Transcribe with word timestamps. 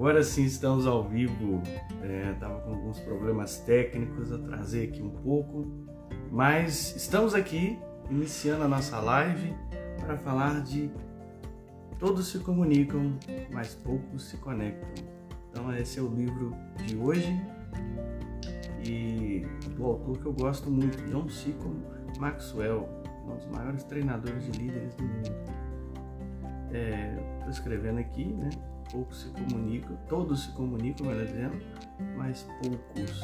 Agora 0.00 0.22
sim 0.22 0.44
estamos 0.44 0.86
ao 0.86 1.04
vivo. 1.04 1.60
É, 2.02 2.34
com 2.40 2.70
alguns 2.70 2.98
problemas 3.00 3.58
técnicos, 3.58 4.32
atrasei 4.32 4.88
aqui 4.88 5.02
um 5.02 5.10
pouco, 5.10 5.70
mas 6.30 6.96
estamos 6.96 7.34
aqui 7.34 7.78
iniciando 8.08 8.64
a 8.64 8.68
nossa 8.68 8.98
live 8.98 9.54
para 9.98 10.16
falar 10.16 10.62
de 10.62 10.90
todos 11.98 12.28
se 12.28 12.38
comunicam, 12.38 13.18
mas 13.52 13.74
poucos 13.74 14.22
se 14.30 14.38
conectam. 14.38 14.88
Então 15.50 15.70
esse 15.76 15.98
é 15.98 16.02
o 16.02 16.08
livro 16.08 16.56
de 16.86 16.96
hoje 16.96 17.38
e 18.82 19.44
do 19.76 19.84
autor 19.84 20.18
que 20.18 20.24
eu 20.24 20.32
gosto 20.32 20.70
muito, 20.70 20.96
John 21.10 21.28
C. 21.28 21.54
Maxwell, 22.18 22.88
um 23.26 23.36
dos 23.36 23.46
maiores 23.48 23.84
treinadores 23.84 24.50
de 24.50 24.52
líderes 24.52 24.94
do 24.94 25.04
mundo. 25.04 25.34
Estou 26.68 26.72
é, 26.72 27.50
escrevendo 27.50 27.98
aqui, 27.98 28.24
né? 28.24 28.48
Poucos 28.90 29.22
se 29.22 29.28
comunicam, 29.30 29.96
todos 30.08 30.44
se 30.44 30.52
comunicam, 30.52 31.06
melhor 31.06 31.26
dizendo, 31.26 31.56
mas 32.16 32.46
poucos 32.62 33.22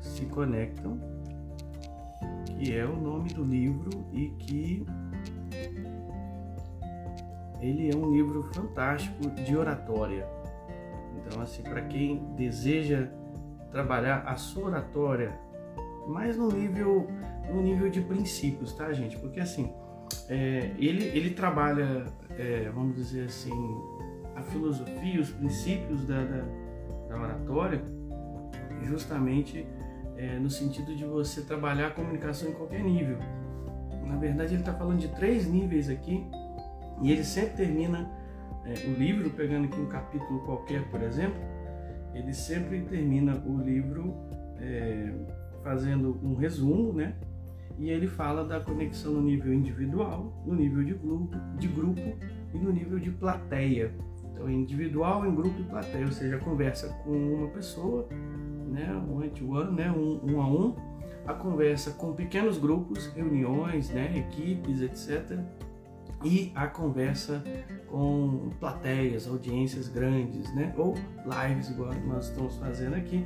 se 0.00 0.26
conectam, 0.26 0.98
que 2.46 2.76
é 2.76 2.84
o 2.84 2.96
nome 2.96 3.32
do 3.32 3.44
livro 3.44 3.90
e 4.12 4.28
que 4.38 4.86
ele 7.60 7.90
é 7.90 7.96
um 7.96 8.12
livro 8.12 8.42
fantástico 8.54 9.30
de 9.30 9.56
oratória. 9.56 10.28
Então, 11.16 11.40
assim, 11.40 11.62
para 11.62 11.82
quem 11.82 12.18
deseja 12.36 13.08
trabalhar 13.70 14.18
a 14.26 14.36
sua 14.36 14.66
oratória, 14.66 15.38
mais 16.06 16.36
no 16.36 16.48
nível, 16.48 17.08
no 17.50 17.62
nível 17.62 17.88
de 17.88 18.02
princípios, 18.02 18.74
tá, 18.74 18.92
gente? 18.92 19.16
Porque 19.16 19.40
assim, 19.40 19.72
é, 20.28 20.72
ele, 20.78 21.04
ele 21.06 21.30
trabalha, 21.30 22.06
é, 22.30 22.70
vamos 22.74 22.96
dizer 22.96 23.24
assim, 23.24 23.52
a 24.34 24.42
filosofia, 24.42 25.20
os 25.20 25.30
princípios 25.30 26.06
da, 26.06 26.24
da, 26.24 26.44
da 27.08 27.20
oratória, 27.20 27.82
justamente 28.82 29.66
é, 30.16 30.38
no 30.38 30.50
sentido 30.50 30.94
de 30.94 31.04
você 31.04 31.42
trabalhar 31.42 31.88
a 31.88 31.90
comunicação 31.90 32.48
em 32.48 32.52
qualquer 32.52 32.82
nível. 32.82 33.18
Na 34.06 34.16
verdade, 34.16 34.54
ele 34.54 34.60
está 34.60 34.72
falando 34.72 34.98
de 34.98 35.08
três 35.08 35.46
níveis 35.46 35.88
aqui, 35.88 36.26
e 37.02 37.10
ele 37.10 37.24
sempre 37.24 37.56
termina 37.56 38.10
é, 38.64 38.72
o 38.88 38.94
livro, 38.94 39.30
pegando 39.30 39.66
aqui 39.66 39.80
um 39.80 39.88
capítulo 39.88 40.40
qualquer, 40.40 40.88
por 40.90 41.02
exemplo, 41.02 41.40
ele 42.14 42.32
sempre 42.32 42.82
termina 42.82 43.42
o 43.44 43.58
livro 43.58 44.14
é, 44.58 45.12
fazendo 45.62 46.18
um 46.22 46.34
resumo, 46.34 46.92
né? 46.92 47.14
E 47.78 47.90
ele 47.90 48.06
fala 48.06 48.44
da 48.44 48.60
conexão 48.60 49.12
no 49.12 49.22
nível 49.22 49.52
individual, 49.52 50.32
no 50.46 50.54
nível 50.54 50.84
de 50.84 50.94
grupo, 50.94 51.36
de 51.58 51.68
grupo 51.68 52.16
e 52.52 52.58
no 52.58 52.72
nível 52.72 52.98
de 52.98 53.10
plateia. 53.10 53.92
Então, 54.32 54.50
individual, 54.50 55.26
em 55.26 55.34
grupo 55.34 55.60
e 55.60 55.64
plateia, 55.64 56.06
ou 56.06 56.12
seja, 56.12 56.38
conversa 56.38 56.88
com 57.04 57.10
uma 57.10 57.48
pessoa, 57.48 58.08
né, 58.68 58.90
one 59.08 59.30
to 59.30 59.50
one, 59.50 59.72
né, 59.72 59.90
um, 59.90 60.20
um 60.24 60.40
a 60.40 60.46
um, 60.46 60.74
a 61.26 61.34
conversa 61.34 61.92
com 61.92 62.12
pequenos 62.12 62.58
grupos, 62.58 63.06
reuniões, 63.14 63.90
né, 63.90 64.18
equipes, 64.18 64.80
etc. 64.80 65.38
E 66.24 66.52
a 66.54 66.66
conversa 66.66 67.42
com 67.88 68.50
plateias, 68.58 69.28
audiências 69.28 69.88
grandes, 69.88 70.52
né, 70.54 70.74
ou 70.76 70.94
lives, 71.24 71.70
igual 71.70 71.92
nós 72.06 72.28
estamos 72.28 72.56
fazendo 72.56 72.94
aqui. 72.94 73.24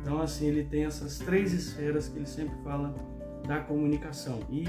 Então, 0.00 0.20
assim, 0.20 0.46
ele 0.46 0.64
tem 0.64 0.84
essas 0.84 1.18
três 1.18 1.52
esferas 1.52 2.08
que 2.08 2.18
ele 2.18 2.26
sempre 2.26 2.56
fala 2.62 2.94
da 3.46 3.60
comunicação. 3.60 4.40
E 4.50 4.64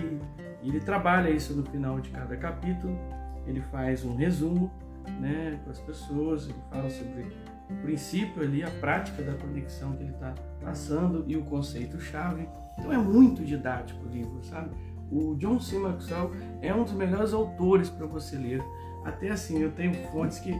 ele 0.63 0.79
trabalha 0.79 1.29
isso 1.29 1.53
no 1.53 1.63
final 1.65 1.99
de 1.99 2.09
cada 2.09 2.35
capítulo, 2.37 2.97
ele 3.45 3.61
faz 3.61 4.03
um 4.03 4.15
resumo 4.15 4.71
né, 5.19 5.59
com 5.63 5.71
as 5.71 5.79
pessoas, 5.79 6.45
ele 6.45 6.59
fala 6.69 6.89
sobre 6.89 7.27
o 7.69 7.75
princípio 7.81 8.43
ali, 8.43 8.63
a 8.63 8.69
prática 8.69 9.21
da 9.23 9.33
conexão 9.33 9.93
que 9.93 10.03
ele 10.03 10.11
está 10.11 10.33
passando 10.61 11.23
e 11.27 11.35
o 11.35 11.43
conceito-chave. 11.43 12.47
Então 12.77 12.91
é 12.91 12.97
muito 12.97 13.43
didático 13.43 14.05
o 14.05 14.09
livro, 14.09 14.43
sabe? 14.43 14.69
O 15.11 15.35
John 15.35 15.59
C. 15.59 15.79
Maxwell 15.79 16.31
é 16.61 16.73
um 16.73 16.83
dos 16.83 16.93
melhores 16.93 17.33
autores 17.33 17.89
para 17.89 18.05
você 18.05 18.35
ler. 18.35 18.61
Até 19.05 19.29
assim, 19.29 19.61
eu 19.61 19.71
tenho 19.71 19.93
fontes 20.11 20.39
que 20.39 20.53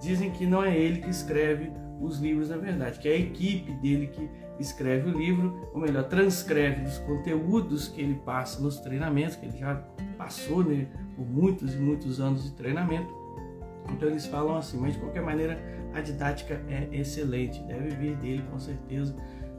dizem 0.00 0.30
que 0.30 0.46
não 0.46 0.62
é 0.62 0.76
ele 0.76 1.00
que 1.00 1.10
escreve 1.10 1.72
os 2.00 2.18
livros, 2.18 2.50
na 2.50 2.56
verdade, 2.56 2.98
que 2.98 3.08
é 3.08 3.12
a 3.12 3.18
equipe 3.18 3.72
dele 3.72 4.08
que 4.08 4.28
escreve 4.58 5.10
o 5.10 5.12
livro, 5.16 5.68
ou 5.72 5.80
melhor, 5.80 6.04
transcreve 6.04 6.84
os 6.84 6.98
conteúdos 6.98 7.88
que 7.88 8.00
ele 8.00 8.14
passa 8.14 8.60
nos 8.60 8.78
treinamentos, 8.78 9.36
que 9.36 9.46
ele 9.46 9.58
já 9.58 9.76
passou 10.16 10.64
né, 10.64 10.86
por 11.16 11.26
muitos 11.26 11.74
e 11.74 11.78
muitos 11.78 12.20
anos 12.20 12.44
de 12.44 12.52
treinamento. 12.52 13.12
Então 13.92 14.08
eles 14.08 14.26
falam 14.26 14.56
assim, 14.56 14.78
mas 14.78 14.94
de 14.94 15.00
qualquer 15.00 15.22
maneira 15.22 15.58
a 15.94 16.00
didática 16.00 16.60
é 16.68 16.88
excelente, 16.92 17.62
deve 17.62 17.90
vir 17.90 18.16
dele 18.16 18.44
com 18.50 18.58
certeza, 18.58 19.14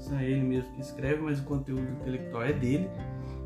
não 0.09 0.19
é 0.19 0.25
ele 0.25 0.41
mesmo 0.41 0.71
que 0.73 0.81
escreve, 0.81 1.21
mas 1.21 1.39
o 1.39 1.43
conteúdo 1.43 1.81
intelectual 1.99 2.43
é 2.43 2.53
dele, 2.53 2.89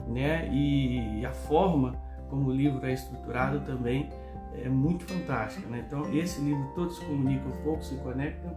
né? 0.07 0.49
E 0.53 1.25
a 1.25 1.31
forma 1.31 1.95
como 2.29 2.49
o 2.49 2.53
livro 2.53 2.85
é 2.85 2.93
estruturado 2.93 3.61
também 3.61 4.09
é 4.55 4.69
muito 4.69 5.05
fantástica, 5.05 5.67
né? 5.67 5.83
Então 5.87 6.13
esse 6.13 6.41
livro 6.41 6.71
todos 6.75 6.99
comunicam, 6.99 7.51
poucos 7.63 7.87
se 7.87 7.95
conectam, 7.95 8.55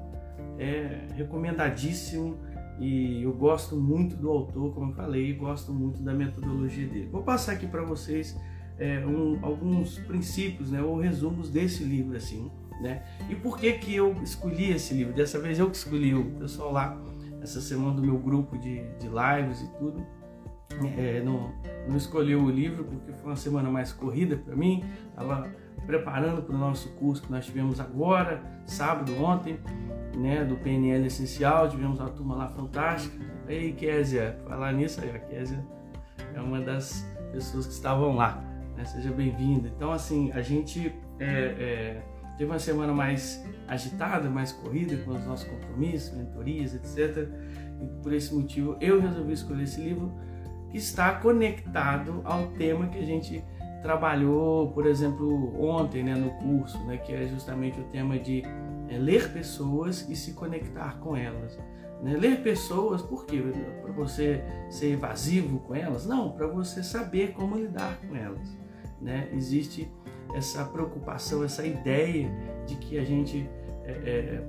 é 0.58 1.06
recomendadíssimo 1.14 2.36
e 2.78 3.22
eu 3.22 3.32
gosto 3.32 3.76
muito 3.76 4.16
do 4.16 4.28
autor, 4.28 4.74
como 4.74 4.90
eu 4.90 4.94
falei, 4.94 5.30
e 5.30 5.32
gosto 5.32 5.72
muito 5.72 6.02
da 6.02 6.12
metodologia 6.12 6.86
dele. 6.86 7.08
Vou 7.10 7.22
passar 7.22 7.52
aqui 7.52 7.66
para 7.66 7.82
vocês 7.82 8.38
é, 8.78 9.04
um, 9.06 9.38
alguns 9.42 9.98
princípios, 10.00 10.70
né, 10.70 10.82
ou 10.82 10.98
resumos 10.98 11.48
desse 11.48 11.82
livro, 11.84 12.16
assim, 12.16 12.50
né? 12.80 13.02
E 13.30 13.34
por 13.34 13.58
que 13.58 13.72
que 13.74 13.94
eu 13.94 14.14
escolhi 14.22 14.72
esse 14.72 14.92
livro? 14.92 15.14
Dessa 15.14 15.38
vez 15.38 15.58
eu 15.58 15.70
que 15.70 15.76
escolhi, 15.76 16.14
o 16.14 16.24
pessoal 16.32 16.72
lá, 16.72 17.00
essa 17.40 17.60
semana 17.60 17.94
do 17.94 18.02
meu 18.02 18.18
grupo 18.18 18.58
de, 18.58 18.82
de 18.98 19.08
lives 19.08 19.62
e 19.62 19.78
tudo, 19.78 20.04
é, 20.98 21.22
não, 21.22 21.54
não 21.88 21.96
escolheu 21.96 22.42
o 22.42 22.50
livro 22.50 22.84
porque 22.84 23.12
foi 23.12 23.30
uma 23.30 23.36
semana 23.36 23.70
mais 23.70 23.92
corrida 23.92 24.36
para 24.36 24.54
mim, 24.54 24.84
estava 25.08 25.50
preparando 25.86 26.42
para 26.42 26.54
o 26.54 26.58
nosso 26.58 26.90
curso 26.96 27.22
que 27.22 27.30
nós 27.30 27.46
tivemos 27.46 27.80
agora, 27.80 28.42
sábado, 28.64 29.12
ontem, 29.22 29.58
né, 30.16 30.44
do 30.44 30.56
PNL 30.56 31.06
Essencial, 31.06 31.68
tivemos 31.68 32.00
uma 32.00 32.10
turma 32.10 32.34
lá 32.34 32.48
fantástica. 32.48 33.16
Ei, 33.48 33.72
Késia, 33.72 34.38
falar 34.46 34.72
nisso 34.72 35.00
aí, 35.00 35.10
a 35.10 35.18
Késia 35.18 35.64
é 36.34 36.40
uma 36.40 36.60
das 36.60 37.06
pessoas 37.32 37.66
que 37.66 37.72
estavam 37.72 38.16
lá 38.16 38.56
né? 38.76 38.84
seja 38.84 39.10
bem-vinda. 39.10 39.68
Então, 39.68 39.90
assim, 39.90 40.30
a 40.32 40.42
gente 40.42 40.94
é, 41.18 41.26
é, 41.26 42.02
teve 42.36 42.50
uma 42.50 42.58
semana 42.58 42.92
mais 42.92 43.44
agitada, 43.66 44.28
mais 44.28 44.52
corrida 44.52 44.96
com 44.98 45.12
os 45.12 45.24
nossos 45.24 45.48
compromissos, 45.48 46.16
mentorias, 46.16 46.74
etc. 46.74 47.28
E 47.80 47.86
por 48.02 48.12
esse 48.12 48.34
motivo 48.34 48.76
eu 48.80 49.00
resolvi 49.00 49.32
escolher 49.32 49.64
esse 49.64 49.80
livro 49.80 50.12
que 50.70 50.76
está 50.76 51.14
conectado 51.14 52.20
ao 52.24 52.48
tema 52.48 52.88
que 52.88 52.98
a 52.98 53.04
gente 53.04 53.42
trabalhou, 53.82 54.70
por 54.72 54.86
exemplo, 54.86 55.60
ontem 55.60 56.02
né, 56.02 56.14
no 56.14 56.30
curso, 56.30 56.78
né, 56.86 56.96
que 56.96 57.12
é 57.12 57.26
justamente 57.26 57.80
o 57.80 57.84
tema 57.84 58.18
de 58.18 58.42
é, 58.88 58.98
ler 58.98 59.32
pessoas 59.32 60.08
e 60.08 60.16
se 60.16 60.32
conectar 60.32 60.98
com 61.00 61.16
elas. 61.16 61.58
Né? 62.02 62.16
Ler 62.16 62.42
pessoas, 62.42 63.02
por 63.02 63.26
quê? 63.26 63.42
Para 63.82 63.92
você 63.92 64.42
ser 64.70 64.92
evasivo 64.92 65.60
com 65.60 65.74
elas? 65.74 66.06
Não, 66.06 66.32
para 66.32 66.46
você 66.46 66.82
saber 66.82 67.32
como 67.32 67.56
lidar 67.56 67.98
com 68.00 68.14
elas 68.14 68.66
né? 69.00 69.28
Existe 69.32 69.90
essa 70.34 70.64
preocupação, 70.64 71.44
essa 71.44 71.64
ideia 71.64 72.28
de 72.66 72.76
que 72.76 72.98
a 72.98 73.04
gente, 73.04 73.48
é, 73.84 73.90
é, 73.92 74.42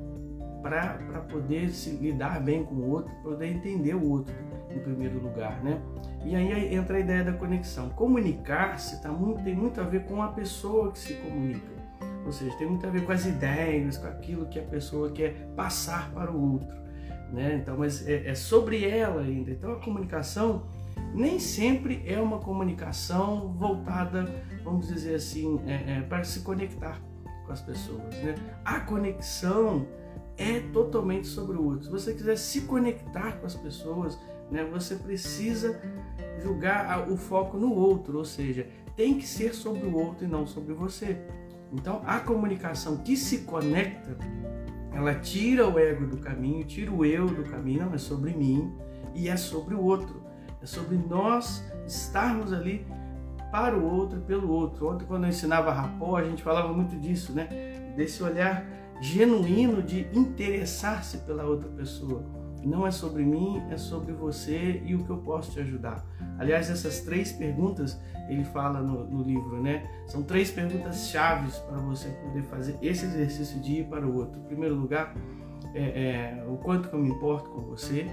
para 0.61 1.21
poder 1.29 1.69
se 1.69 1.91
lidar 1.91 2.41
bem 2.43 2.63
com 2.63 2.75
o 2.75 2.89
outro, 2.89 3.13
poder 3.23 3.47
entender 3.47 3.93
o 3.95 4.09
outro 4.09 4.33
em 4.69 4.79
primeiro 4.79 5.19
lugar, 5.19 5.63
né? 5.63 5.81
E 6.25 6.35
aí 6.35 6.75
entra 6.75 6.97
a 6.97 6.99
ideia 6.99 7.23
da 7.23 7.33
conexão. 7.33 7.89
Comunicar-se 7.89 9.01
tá 9.01 9.09
muito, 9.09 9.43
tem 9.43 9.55
muito 9.55 9.79
a 9.79 9.83
ver 9.83 10.05
com 10.05 10.21
a 10.21 10.29
pessoa 10.29 10.91
que 10.91 10.99
se 10.99 11.13
comunica. 11.15 11.77
Ou 12.25 12.31
seja, 12.31 12.55
tem 12.57 12.67
muito 12.67 12.85
a 12.85 12.89
ver 12.89 13.05
com 13.05 13.11
as 13.11 13.25
ideias, 13.25 13.97
com 13.97 14.07
aquilo 14.07 14.45
que 14.47 14.59
a 14.59 14.63
pessoa 14.63 15.09
quer 15.11 15.47
passar 15.55 16.11
para 16.11 16.29
o 16.31 16.53
outro. 16.53 16.75
Né? 17.31 17.59
Então, 17.61 17.77
mas 17.77 18.05
é, 18.07 18.29
é 18.29 18.35
sobre 18.35 18.85
ela 18.85 19.21
ainda. 19.21 19.51
Então, 19.51 19.71
a 19.71 19.79
comunicação 19.79 20.67
nem 21.13 21.39
sempre 21.39 22.03
é 22.05 22.19
uma 22.19 22.39
comunicação 22.39 23.53
voltada, 23.53 24.25
vamos 24.63 24.87
dizer 24.87 25.15
assim, 25.15 25.61
é, 25.65 25.97
é, 25.97 26.01
para 26.01 26.23
se 26.23 26.41
conectar 26.41 27.01
com 27.45 27.51
as 27.51 27.61
pessoas. 27.61 28.13
Né? 28.15 28.35
A 28.65 28.81
conexão 28.81 29.87
é 30.37 30.59
totalmente 30.71 31.27
sobre 31.27 31.57
o 31.57 31.63
outro. 31.63 31.85
Se 31.85 31.91
você 31.91 32.13
quiser 32.13 32.37
se 32.37 32.61
conectar 32.61 33.33
com 33.39 33.45
as 33.45 33.55
pessoas, 33.55 34.19
né, 34.51 34.63
você 34.63 34.95
precisa 34.95 35.79
julgar 36.41 37.09
o 37.09 37.17
foco 37.17 37.57
no 37.57 37.73
outro, 37.73 38.17
ou 38.17 38.25
seja, 38.25 38.67
tem 38.95 39.17
que 39.17 39.27
ser 39.27 39.53
sobre 39.53 39.85
o 39.85 39.95
outro 39.95 40.25
e 40.25 40.27
não 40.27 40.47
sobre 40.47 40.73
você. 40.73 41.17
Então, 41.71 42.01
a 42.05 42.19
comunicação 42.19 42.97
que 42.97 43.17
se 43.17 43.39
conecta, 43.39 44.17
ela 44.93 45.13
tira 45.15 45.67
o 45.67 45.77
ego 45.77 46.07
do 46.07 46.17
caminho, 46.17 46.63
tira 46.63 46.91
o 46.91 47.05
eu 47.05 47.27
do 47.27 47.43
caminho, 47.43 47.85
não 47.85 47.93
é 47.93 47.97
sobre 47.97 48.31
mim 48.31 48.73
e 49.13 49.27
é 49.27 49.35
sobre 49.35 49.75
o 49.75 49.81
outro. 49.81 50.23
É 50.61 50.65
sobre 50.65 50.97
nós 50.97 51.63
estarmos 51.85 52.51
ali 52.51 52.85
para 53.51 53.77
o 53.77 53.85
outro 53.85 54.19
pelo 54.21 54.49
outro. 54.49 54.89
Ontem, 54.89 55.05
quando 55.05 55.23
eu 55.23 55.29
ensinava 55.29 55.71
rapó, 55.71 56.17
a 56.17 56.23
gente 56.23 56.41
falava 56.41 56.73
muito 56.73 56.95
disso, 56.97 57.33
né? 57.33 57.47
Desse 57.95 58.23
olhar 58.23 58.65
genuíno 58.99 59.83
de 59.83 60.07
interessar-se 60.13 61.19
pela 61.19 61.43
outra 61.43 61.69
pessoa. 61.69 62.23
Não 62.63 62.85
é 62.85 62.91
sobre 62.91 63.23
mim, 63.23 63.61
é 63.69 63.77
sobre 63.77 64.11
você 64.13 64.81
e 64.85 64.95
o 64.95 65.03
que 65.03 65.09
eu 65.09 65.17
posso 65.17 65.51
te 65.51 65.59
ajudar. 65.59 66.05
Aliás, 66.37 66.69
essas 66.69 67.01
três 67.01 67.31
perguntas 67.31 67.99
ele 68.27 68.43
fala 68.43 68.81
no, 68.81 69.05
no 69.05 69.23
livro, 69.23 69.61
né? 69.61 69.89
São 70.05 70.23
três 70.23 70.51
perguntas 70.51 71.07
chaves 71.07 71.57
para 71.59 71.77
você 71.77 72.09
poder 72.09 72.43
fazer 72.43 72.77
esse 72.81 73.05
exercício 73.05 73.59
de 73.59 73.79
ir 73.79 73.87
para 73.87 74.05
o 74.05 74.15
outro. 74.15 74.39
Em 74.39 74.43
primeiro 74.43 74.75
lugar, 74.75 75.15
é, 75.73 76.39
é, 76.39 76.45
o 76.47 76.57
quanto 76.57 76.89
que 76.89 76.95
eu 76.95 76.99
me 76.99 77.09
importo 77.09 77.49
com 77.51 77.61
você, 77.61 78.07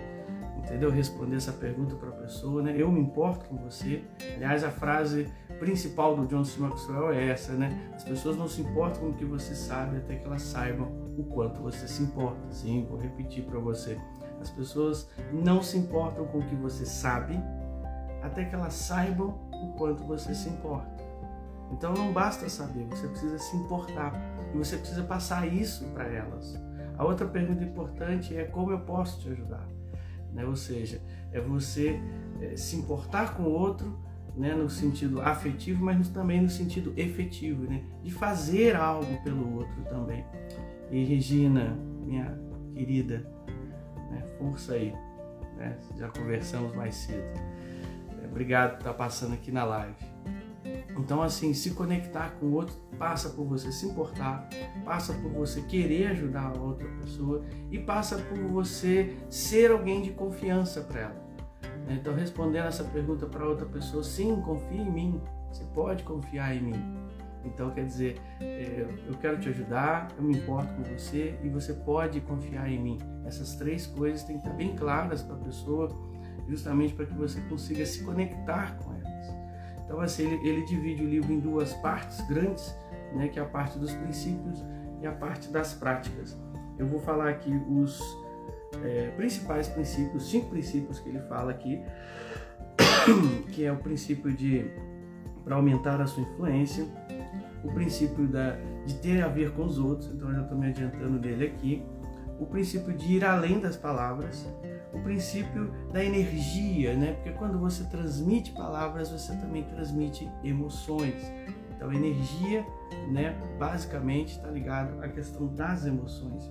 entendeu? 0.58 0.90
Responder 0.90 1.36
essa 1.36 1.52
pergunta 1.52 1.94
para 1.96 2.10
a 2.10 2.12
pessoa, 2.12 2.62
né? 2.62 2.74
Eu 2.76 2.90
me 2.90 3.00
importo 3.00 3.46
com 3.46 3.56
você. 3.56 4.02
Aliás, 4.36 4.62
a 4.64 4.70
frase 4.70 5.26
principal 5.58 6.16
do 6.16 6.26
John 6.26 6.44
C. 6.44 6.60
Maxwell 6.60 7.12
é 7.12 7.28
essa, 7.28 7.52
né? 7.52 7.90
As 7.94 8.04
pessoas 8.04 8.36
não 8.36 8.48
se 8.48 8.60
importam 8.60 9.02
com 9.02 9.08
o 9.08 9.14
que 9.14 9.24
você 9.24 9.54
sabe 9.54 9.98
até 9.98 10.16
que 10.16 10.26
elas 10.26 10.42
saibam 10.42 10.88
o 11.16 11.24
quanto 11.24 11.60
você 11.60 11.86
se 11.86 12.02
importa. 12.02 12.40
Sim, 12.50 12.86
vou 12.88 12.98
repetir 12.98 13.44
para 13.44 13.58
você. 13.58 13.98
As 14.44 14.50
pessoas 14.50 15.08
não 15.32 15.62
se 15.62 15.78
importam 15.78 16.26
com 16.26 16.38
o 16.38 16.46
que 16.46 16.54
você 16.54 16.84
sabe 16.84 17.40
até 18.22 18.44
que 18.44 18.54
elas 18.54 18.74
saibam 18.74 19.38
o 19.50 19.72
quanto 19.78 20.04
você 20.04 20.34
se 20.34 20.50
importa. 20.50 21.02
Então 21.72 21.94
não 21.94 22.12
basta 22.12 22.46
saber, 22.50 22.84
você 22.84 23.08
precisa 23.08 23.38
se 23.38 23.56
importar 23.56 24.12
e 24.54 24.58
você 24.58 24.76
precisa 24.76 25.02
passar 25.02 25.46
isso 25.50 25.86
para 25.94 26.04
elas. 26.04 26.60
A 26.98 27.04
outra 27.04 27.26
pergunta 27.26 27.64
importante 27.64 28.36
é 28.36 28.44
como 28.44 28.70
eu 28.70 28.80
posso 28.80 29.18
te 29.20 29.30
ajudar, 29.30 29.66
né? 30.34 30.44
Ou 30.44 30.56
seja, 30.56 31.00
é 31.32 31.40
você 31.40 31.98
é, 32.42 32.54
se 32.54 32.76
importar 32.76 33.34
com 33.34 33.44
o 33.44 33.50
outro, 33.50 33.98
né, 34.36 34.54
no 34.54 34.68
sentido 34.68 35.22
afetivo, 35.22 35.82
mas 35.84 36.08
também 36.10 36.42
no 36.42 36.50
sentido 36.50 36.92
efetivo, 36.96 37.64
né, 37.64 37.82
de 38.02 38.10
fazer 38.10 38.76
algo 38.76 39.22
pelo 39.22 39.56
outro 39.56 39.82
também. 39.84 40.24
E 40.90 41.02
Regina, 41.02 41.78
minha 42.04 42.38
querida, 42.74 43.33
né? 44.14 44.22
Força 44.38 44.74
aí. 44.74 44.94
Né? 45.56 45.76
Já 45.96 46.08
conversamos 46.08 46.74
mais 46.74 46.94
cedo. 46.94 47.40
Obrigado 48.30 48.72
por 48.72 48.78
estar 48.78 48.94
passando 48.94 49.34
aqui 49.34 49.52
na 49.52 49.64
live. 49.64 49.94
Então, 50.96 51.22
assim, 51.22 51.52
se 51.52 51.72
conectar 51.72 52.30
com 52.38 52.46
o 52.46 52.52
outro 52.54 52.74
passa 52.98 53.28
por 53.30 53.44
você 53.44 53.70
se 53.70 53.86
importar, 53.86 54.48
passa 54.84 55.12
por 55.14 55.30
você 55.30 55.60
querer 55.62 56.08
ajudar 56.08 56.52
a 56.56 56.60
outra 56.60 56.88
pessoa 57.00 57.44
e 57.70 57.78
passa 57.78 58.16
por 58.16 58.38
você 58.38 59.16
ser 59.28 59.70
alguém 59.70 60.02
de 60.02 60.10
confiança 60.10 60.80
para 60.80 61.00
ela. 61.00 61.24
Então, 61.88 62.14
respondendo 62.14 62.66
essa 62.66 62.84
pergunta 62.84 63.26
para 63.26 63.46
outra 63.46 63.66
pessoa, 63.66 64.02
sim, 64.02 64.40
confie 64.40 64.78
em 64.78 64.90
mim, 64.90 65.20
você 65.52 65.64
pode 65.74 66.02
confiar 66.02 66.56
em 66.56 66.62
mim. 66.62 67.03
Então, 67.44 67.70
quer 67.70 67.84
dizer, 67.84 68.20
é, 68.40 68.86
eu 69.06 69.14
quero 69.18 69.38
te 69.38 69.48
ajudar, 69.48 70.08
eu 70.16 70.22
me 70.22 70.36
importo 70.36 70.72
com 70.74 70.82
você 70.82 71.38
e 71.42 71.48
você 71.48 71.72
pode 71.72 72.20
confiar 72.20 72.70
em 72.70 72.80
mim. 72.80 72.98
Essas 73.24 73.54
três 73.56 73.86
coisas 73.86 74.22
têm 74.24 74.38
que 74.38 74.46
estar 74.46 74.56
bem 74.56 74.74
claras 74.74 75.22
para 75.22 75.36
a 75.36 75.38
pessoa, 75.38 75.88
justamente 76.48 76.94
para 76.94 77.06
que 77.06 77.14
você 77.14 77.40
consiga 77.42 77.84
se 77.84 78.02
conectar 78.02 78.76
com 78.78 78.92
elas. 78.94 79.34
Então, 79.84 80.00
assim, 80.00 80.24
ele, 80.24 80.48
ele 80.48 80.64
divide 80.64 81.02
o 81.02 81.08
livro 81.08 81.32
em 81.32 81.40
duas 81.40 81.72
partes 81.74 82.20
grandes, 82.26 82.74
né, 83.14 83.28
que 83.28 83.38
é 83.38 83.42
a 83.42 83.46
parte 83.46 83.78
dos 83.78 83.92
princípios 83.92 84.64
e 85.00 85.06
a 85.06 85.12
parte 85.12 85.48
das 85.50 85.74
práticas. 85.74 86.36
Eu 86.78 86.86
vou 86.86 86.98
falar 86.98 87.28
aqui 87.28 87.52
os 87.68 88.00
é, 88.82 89.10
principais 89.16 89.68
princípios, 89.68 90.28
cinco 90.28 90.50
princípios 90.50 90.98
que 90.98 91.08
ele 91.08 91.20
fala 91.20 91.50
aqui, 91.50 91.80
que 93.52 93.64
é 93.64 93.70
o 93.70 93.76
princípio 93.76 94.32
de 94.32 94.70
para 95.44 95.56
aumentar 95.56 96.00
a 96.00 96.06
sua 96.06 96.22
influência, 96.22 96.86
o 97.64 97.72
princípio 97.72 98.26
da, 98.28 98.56
de 98.86 98.94
ter 98.94 99.22
a 99.22 99.28
ver 99.28 99.52
com 99.52 99.64
os 99.64 99.78
outros, 99.78 100.10
então 100.14 100.32
já 100.32 100.42
estou 100.42 100.58
me 100.58 100.68
adiantando 100.68 101.18
dele 101.18 101.46
aqui, 101.46 101.82
o 102.38 102.46
princípio 102.46 102.92
de 102.92 103.14
ir 103.14 103.24
além 103.24 103.60
das 103.60 103.76
palavras, 103.76 104.46
o 104.92 104.98
princípio 105.00 105.72
da 105.92 106.04
energia, 106.04 106.94
né? 106.96 107.12
Porque 107.14 107.30
quando 107.30 107.58
você 107.58 107.84
transmite 107.84 108.52
palavras, 108.52 109.10
você 109.10 109.34
também 109.36 109.62
transmite 109.64 110.28
emoções. 110.42 111.14
Então, 111.74 111.92
energia, 111.92 112.64
né? 113.10 113.36
Basicamente 113.58 114.36
está 114.36 114.48
ligado 114.48 115.02
à 115.02 115.08
questão 115.08 115.46
das 115.54 115.86
emoções 115.86 116.50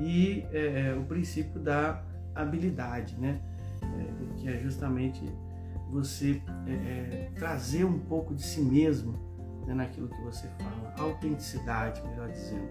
e 0.00 0.44
é, 0.52 0.90
é, 0.90 0.94
o 0.94 1.04
princípio 1.04 1.60
da 1.60 2.02
habilidade, 2.34 3.16
né? 3.18 3.40
É, 3.82 4.36
que 4.36 4.48
é 4.48 4.58
justamente 4.58 5.22
você 5.90 6.42
é, 6.66 6.72
é 6.72 7.30
trazer 7.36 7.84
um 7.84 7.98
pouco 7.98 8.34
de 8.34 8.42
si 8.42 8.60
mesmo 8.60 9.14
né, 9.66 9.74
naquilo 9.74 10.08
que 10.08 10.20
você 10.22 10.48
fala, 10.58 10.94
autenticidade, 10.98 12.02
melhor 12.08 12.28
dizendo. 12.30 12.68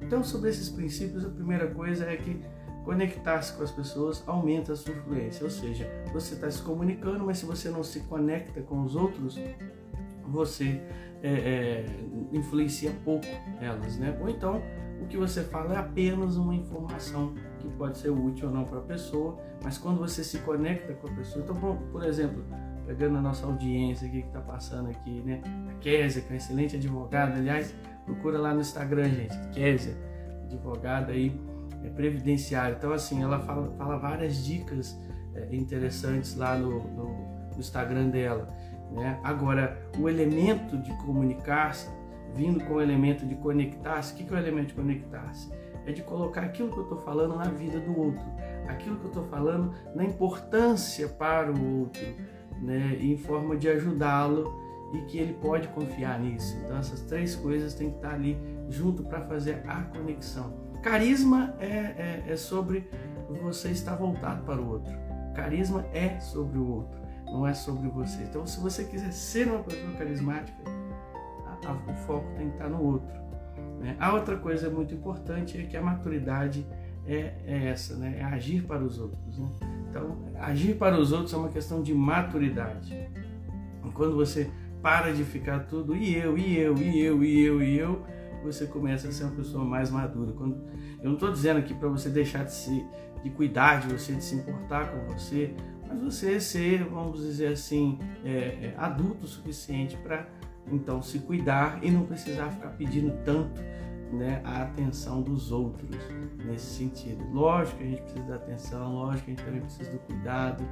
Então, 0.00 0.24
sobre 0.24 0.50
esses 0.50 0.68
princípios, 0.68 1.24
a 1.24 1.30
primeira 1.30 1.68
coisa 1.68 2.04
é 2.06 2.16
que 2.16 2.42
conectar-se 2.84 3.52
com 3.52 3.62
as 3.62 3.70
pessoas 3.70 4.22
aumenta 4.26 4.72
a 4.72 4.76
sua 4.76 4.92
influência, 4.92 5.44
ou 5.44 5.50
seja, 5.50 5.88
você 6.12 6.34
está 6.34 6.50
se 6.50 6.60
comunicando, 6.62 7.24
mas 7.24 7.38
se 7.38 7.46
você 7.46 7.68
não 7.68 7.84
se 7.84 8.00
conecta 8.00 8.60
com 8.62 8.82
os 8.82 8.96
outros, 8.96 9.38
você 10.26 10.80
é, 11.22 11.30
é, 11.30 11.86
influencia 12.32 12.92
pouco 13.04 13.26
elas, 13.60 13.96
né? 13.96 14.18
Ou 14.20 14.28
então 14.28 14.60
o 15.00 15.06
que 15.06 15.16
você 15.16 15.42
fala 15.42 15.74
é 15.74 15.78
apenas 15.78 16.36
uma 16.36 16.54
informação 16.54 17.34
que 17.58 17.68
pode 17.70 17.98
ser 17.98 18.10
útil 18.10 18.48
ou 18.48 18.54
não 18.54 18.64
para 18.64 18.78
a 18.78 18.82
pessoa, 18.82 19.38
mas 19.62 19.78
quando 19.78 19.98
você 19.98 20.24
se 20.24 20.38
conecta 20.38 20.92
com 20.94 21.08
a 21.08 21.10
pessoa, 21.12 21.44
então, 21.44 21.56
por, 21.56 21.76
por 21.90 22.04
exemplo, 22.04 22.44
pegando 22.86 23.18
a 23.18 23.20
nossa 23.20 23.46
audiência 23.46 24.06
aqui 24.06 24.22
que 24.22 24.28
está 24.28 24.40
passando 24.40 24.90
aqui, 24.90 25.22
né? 25.22 25.40
A 25.70 25.74
Késia, 25.74 26.22
que 26.22 26.32
é 26.32 26.36
excelente 26.36 26.76
advogada, 26.76 27.36
aliás, 27.36 27.74
procura 28.04 28.38
lá 28.38 28.52
no 28.52 28.60
Instagram, 28.60 29.08
gente, 29.08 29.36
Késia, 29.52 29.96
advogada 30.44 31.12
aí, 31.12 31.38
é 31.84 31.88
previdenciária. 31.88 32.76
Então, 32.76 32.92
assim, 32.92 33.22
ela 33.22 33.40
fala, 33.40 33.70
fala 33.76 33.96
várias 33.98 34.44
dicas 34.44 34.98
é, 35.34 35.54
interessantes 35.54 36.36
lá 36.36 36.56
no, 36.56 36.82
no, 36.88 37.04
no, 37.52 37.58
Instagram 37.58 38.08
dela, 38.08 38.48
né? 38.90 39.18
Agora, 39.22 39.78
o 39.98 40.08
elemento 40.08 40.76
de 40.78 40.92
comunicar-se, 40.98 41.88
vindo 42.34 42.62
com 42.64 42.74
o 42.74 42.80
elemento 42.80 43.26
de 43.26 43.34
conectar-se, 43.36 44.12
o 44.12 44.16
que, 44.16 44.24
que 44.24 44.34
é 44.34 44.36
o 44.36 44.40
elemento 44.40 44.68
de 44.68 44.74
conectar-se? 44.74 45.50
É 45.86 45.92
de 45.92 46.02
colocar 46.02 46.42
aquilo 46.42 46.70
que 46.70 46.78
eu 46.78 46.84
estou 46.84 46.98
falando 46.98 47.36
na 47.36 47.48
vida 47.48 47.80
do 47.80 47.98
outro, 47.98 48.22
aquilo 48.68 48.96
que 48.96 49.04
eu 49.04 49.08
estou 49.08 49.24
falando 49.24 49.74
na 49.94 50.04
importância 50.04 51.08
para 51.08 51.50
o 51.50 51.80
outro, 51.80 52.02
né, 52.62 52.96
em 53.00 53.16
forma 53.16 53.56
de 53.56 53.68
ajudá-lo 53.68 54.62
e 54.94 54.98
que 55.02 55.18
ele 55.18 55.34
pode 55.34 55.68
confiar 55.68 56.20
nisso. 56.20 56.56
Então 56.64 56.76
essas 56.78 57.00
três 57.02 57.34
coisas 57.34 57.74
têm 57.74 57.90
que 57.90 57.96
estar 57.96 58.14
ali 58.14 58.38
junto 58.68 59.02
para 59.02 59.22
fazer 59.22 59.62
a 59.66 59.82
conexão. 59.82 60.54
Carisma 60.82 61.54
é, 61.58 61.66
é, 61.66 62.24
é, 62.28 62.36
sobre 62.36 62.88
você 63.42 63.70
estar 63.70 63.96
voltado 63.96 64.44
para 64.44 64.60
o 64.60 64.68
outro. 64.68 64.92
Carisma 65.34 65.86
é 65.92 66.20
sobre 66.20 66.58
o 66.58 66.68
outro, 66.68 67.00
não 67.24 67.46
é 67.46 67.54
sobre 67.54 67.88
você. 67.88 68.22
Então 68.22 68.46
se 68.46 68.60
você 68.60 68.84
quiser 68.84 69.12
ser 69.12 69.48
uma 69.48 69.62
pessoa 69.62 69.92
carismática, 69.94 70.62
a, 71.46 71.68
a, 71.68 71.92
o 71.92 71.94
foco 72.06 72.26
tem 72.36 72.48
que 72.48 72.54
estar 72.54 72.68
no 72.68 72.82
outro. 72.82 73.22
Né? 73.80 73.96
A 73.98 74.12
outra 74.12 74.36
coisa 74.36 74.70
muito 74.70 74.94
importante 74.94 75.58
é 75.58 75.64
que 75.64 75.76
a 75.76 75.82
maturidade 75.82 76.66
é, 77.06 77.34
é 77.46 77.68
essa, 77.68 77.96
né? 77.96 78.18
é 78.18 78.24
agir 78.24 78.62
para 78.64 78.82
os 78.82 78.98
outros. 78.98 79.38
Né? 79.38 79.48
Então, 79.92 80.16
agir 80.40 80.74
para 80.76 80.98
os 80.98 81.12
outros 81.12 81.34
é 81.34 81.36
uma 81.36 81.50
questão 81.50 81.82
de 81.82 81.92
maturidade. 81.92 82.96
Quando 83.92 84.16
você 84.16 84.50
para 84.80 85.12
de 85.12 85.22
ficar 85.22 85.66
tudo 85.66 85.94
e 85.94 86.16
eu, 86.16 86.38
e 86.38 86.58
eu, 86.58 86.78
e 86.78 86.98
eu, 86.98 87.22
e 87.22 87.44
eu, 87.44 87.62
e 87.62 87.78
eu, 87.78 88.02
você 88.42 88.66
começa 88.66 89.08
a 89.08 89.12
ser 89.12 89.24
uma 89.24 89.36
pessoa 89.36 89.62
mais 89.66 89.90
madura. 89.90 90.32
Quando, 90.32 90.56
eu 90.98 91.04
não 91.04 91.12
estou 91.12 91.30
dizendo 91.30 91.58
aqui 91.58 91.74
para 91.74 91.90
você 91.90 92.08
deixar 92.08 92.44
de, 92.44 92.54
se, 92.54 92.86
de 93.22 93.28
cuidar 93.28 93.80
de 93.80 93.92
você, 93.92 94.14
de 94.14 94.24
se 94.24 94.34
importar 94.34 94.90
com 94.90 95.12
você, 95.12 95.54
mas 95.86 96.00
você 96.00 96.40
ser, 96.40 96.84
vamos 96.84 97.20
dizer 97.20 97.48
assim, 97.48 97.98
é, 98.24 98.30
é, 98.30 98.74
adulto 98.78 99.26
o 99.26 99.28
suficiente 99.28 99.94
para 99.98 100.26
então 100.70 101.02
se 101.02 101.18
cuidar 101.18 101.80
e 101.82 101.90
não 101.90 102.06
precisar 102.06 102.48
ficar 102.48 102.70
pedindo 102.70 103.12
tanto 103.26 103.60
né, 104.12 104.40
a 104.44 104.62
atenção 104.62 105.22
dos 105.22 105.50
outros 105.50 105.96
nesse 106.44 106.76
sentido. 106.76 107.24
Lógico 107.32 107.78
que 107.78 107.84
a 107.84 107.86
gente 107.86 108.02
precisa 108.02 108.26
da 108.26 108.34
atenção, 108.36 108.94
lógico 108.94 109.24
que 109.24 109.30
a 109.30 109.34
gente 109.34 109.44
também 109.44 109.60
precisa 109.60 109.90
do 109.90 109.98
cuidado 110.00 110.64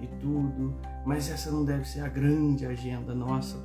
e 0.00 0.06
tudo, 0.20 0.74
mas 1.06 1.30
essa 1.30 1.50
não 1.50 1.64
deve 1.64 1.84
ser 1.84 2.00
a 2.00 2.08
grande 2.08 2.66
agenda 2.66 3.14
nossa, 3.14 3.56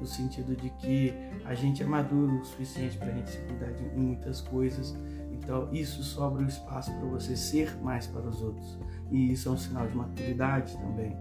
no 0.00 0.06
sentido 0.06 0.56
de 0.56 0.70
que 0.70 1.12
a 1.44 1.54
gente 1.54 1.82
é 1.82 1.86
maduro 1.86 2.40
o 2.40 2.44
suficiente 2.44 2.96
para 2.96 3.08
a 3.08 3.12
gente 3.12 3.30
se 3.30 3.38
cuidar 3.38 3.70
de 3.72 3.82
muitas 3.96 4.40
coisas. 4.40 4.96
Então, 5.30 5.68
isso 5.72 6.02
sobra 6.02 6.42
o 6.42 6.46
espaço 6.46 6.92
para 6.92 7.06
você 7.06 7.36
ser 7.36 7.76
mais 7.82 8.06
para 8.06 8.26
os 8.26 8.40
outros. 8.40 8.78
E 9.10 9.32
isso 9.32 9.48
é 9.48 9.52
um 9.52 9.58
sinal 9.58 9.86
de 9.86 9.96
maturidade 9.96 10.76
também. 10.78 11.18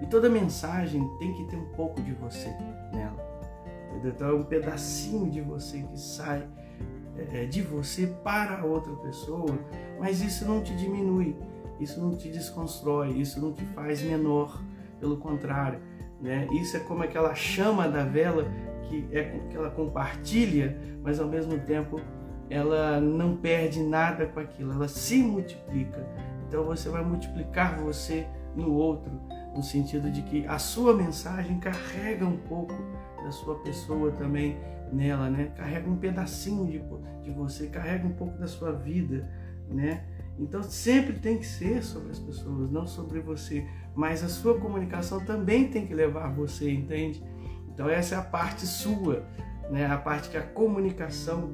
E 0.00 0.06
toda 0.06 0.30
mensagem 0.30 1.06
tem 1.18 1.34
que 1.34 1.44
ter 1.44 1.56
um 1.56 1.70
pouco 1.72 2.00
de 2.00 2.12
você 2.12 2.48
nela. 2.92 3.32
Então, 4.04 4.28
é 4.28 4.34
um 4.34 4.44
pedacinho 4.44 5.30
de 5.30 5.40
você 5.40 5.82
que 5.82 5.98
sai 5.98 6.46
de 7.50 7.62
você 7.62 8.06
para 8.24 8.64
outra 8.64 8.92
pessoa, 8.94 9.58
mas 9.98 10.22
isso 10.22 10.46
não 10.46 10.62
te 10.62 10.74
diminui, 10.74 11.36
isso 11.78 12.00
não 12.00 12.16
te 12.16 12.28
desconstrói, 12.28 13.10
isso 13.10 13.40
não 13.40 13.52
te 13.52 13.64
faz 13.74 14.02
menor, 14.02 14.62
pelo 14.98 15.16
contrário, 15.16 15.80
né? 16.20 16.46
Isso 16.52 16.76
é 16.76 16.80
como 16.80 17.02
aquela 17.02 17.34
chama 17.34 17.88
da 17.88 18.04
vela 18.04 18.46
que 18.84 19.08
é 19.12 19.24
que 19.50 19.56
ela 19.56 19.70
compartilha, 19.70 20.76
mas 21.02 21.18
ao 21.18 21.26
mesmo 21.26 21.58
tempo 21.58 22.00
ela 22.48 23.00
não 23.00 23.36
perde 23.36 23.82
nada 23.82 24.26
com 24.26 24.40
aquilo, 24.40 24.72
ela 24.72 24.88
se 24.88 25.18
multiplica. 25.18 26.06
Então 26.46 26.64
você 26.64 26.88
vai 26.88 27.04
multiplicar 27.04 27.80
você 27.80 28.26
no 28.54 28.72
outro, 28.72 29.10
no 29.54 29.62
sentido 29.62 30.10
de 30.10 30.22
que 30.22 30.46
a 30.46 30.58
sua 30.58 30.94
mensagem 30.94 31.58
carrega 31.58 32.26
um 32.26 32.36
pouco 32.36 32.74
da 33.24 33.30
sua 33.30 33.54
pessoa 33.60 34.12
também 34.12 34.58
nela, 34.92 35.30
né? 35.30 35.52
Carrega 35.56 35.88
um 35.88 35.96
pedacinho 35.96 36.66
de, 36.66 36.82
de 37.22 37.30
você, 37.30 37.66
carrega 37.66 38.06
um 38.06 38.12
pouco 38.12 38.38
da 38.38 38.46
sua 38.46 38.72
vida, 38.72 39.28
né? 39.68 40.04
Então 40.38 40.62
sempre 40.62 41.18
tem 41.18 41.38
que 41.38 41.46
ser 41.46 41.82
sobre 41.82 42.10
as 42.10 42.18
pessoas, 42.18 42.70
não 42.70 42.86
sobre 42.86 43.20
você, 43.20 43.66
mas 43.94 44.22
a 44.22 44.28
sua 44.28 44.58
comunicação 44.58 45.24
também 45.24 45.68
tem 45.68 45.86
que 45.86 45.94
levar 45.94 46.32
você, 46.32 46.70
entende? 46.70 47.22
Então 47.68 47.88
essa 47.88 48.14
é 48.14 48.18
a 48.18 48.22
parte 48.22 48.66
sua, 48.66 49.24
né? 49.70 49.86
A 49.86 49.96
parte 49.96 50.28
que 50.28 50.36
a 50.36 50.42
comunicação, 50.42 51.50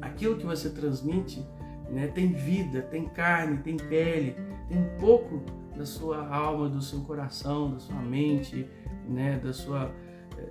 aquilo 0.00 0.36
que 0.36 0.46
você 0.46 0.70
transmite, 0.70 1.44
né? 1.90 2.06
Tem 2.06 2.32
vida, 2.32 2.82
tem 2.82 3.06
carne, 3.06 3.58
tem 3.58 3.76
pele, 3.76 4.36
tem 4.68 4.78
um 4.78 4.96
pouco 4.98 5.42
da 5.76 5.84
sua 5.84 6.26
alma, 6.28 6.68
do 6.68 6.82
seu 6.82 7.00
coração, 7.00 7.72
da 7.72 7.78
sua 7.78 8.00
mente, 8.00 8.68
né? 9.08 9.40
Da 9.42 9.52
sua 9.52 9.92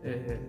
é, 0.03 0.39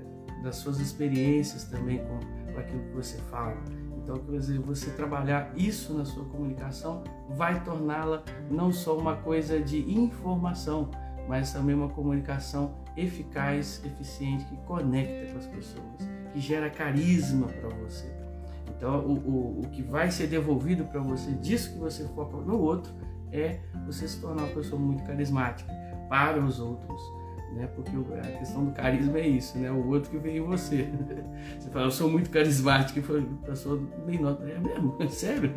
das 0.43 0.57
suas 0.57 0.81
experiências 0.81 1.65
também 1.65 1.99
com, 1.99 2.53
com 2.53 2.61
aquilo 2.61 2.83
que 2.85 2.95
você 2.95 3.19
fala. 3.31 3.57
Então, 3.97 4.17
quer 4.17 4.39
dizer, 4.39 4.59
você 4.61 4.91
trabalhar 4.91 5.53
isso 5.55 5.93
na 5.93 6.05
sua 6.05 6.25
comunicação 6.25 7.05
vai 7.29 7.63
torná-la 7.63 8.23
não 8.51 8.73
só 8.73 8.97
uma 8.97 9.17
coisa 9.17 9.61
de 9.61 9.79
informação, 9.93 10.91
mas 11.29 11.53
também 11.53 11.75
uma 11.75 11.91
comunicação 11.91 12.75
eficaz, 12.97 13.83
eficiente, 13.85 14.45
que 14.47 14.57
conecta 14.65 15.31
com 15.33 15.39
as 15.39 15.47
pessoas, 15.47 16.11
que 16.33 16.41
gera 16.41 16.71
carisma 16.71 17.49
para 17.49 17.69
você. 17.69 18.11
Então, 18.77 19.01
o, 19.01 19.13
o, 19.13 19.61
o 19.61 19.69
que 19.71 19.83
vai 19.83 20.11
ser 20.11 20.27
devolvido 20.27 20.85
para 20.85 21.01
você 21.01 21.33
disso 21.33 21.73
que 21.73 21.79
você 21.79 22.05
foca 22.09 22.37
no 22.39 22.59
outro 22.59 22.93
é 23.31 23.61
você 23.85 24.09
se 24.09 24.21
tornar 24.21 24.45
uma 24.45 24.55
pessoa 24.55 24.81
muito 24.81 25.05
carismática 25.05 25.71
para 26.09 26.41
os 26.41 26.61
outros 26.61 27.18
né? 27.55 27.69
Porque 27.75 27.91
a 27.97 28.39
questão 28.39 28.65
do 28.65 28.73
carisma 28.73 29.19
é 29.19 29.27
isso, 29.27 29.59
né? 29.59 29.71
O 29.71 29.89
outro 29.89 30.11
que 30.11 30.19
vem 30.19 30.39
em 30.39 30.41
você. 30.41 30.89
Você 31.59 31.71
fala, 31.71 31.87
eu 31.87 31.91
sou 31.91 32.11
muito 32.11 32.31
carismático, 32.31 32.99
e 32.99 33.19
a 33.43 33.47
pessoa 33.47 33.81
nem 34.07 34.21
nota, 34.21 34.45
é 34.45 34.59
mesmo? 34.59 34.97
Sério? 35.11 35.53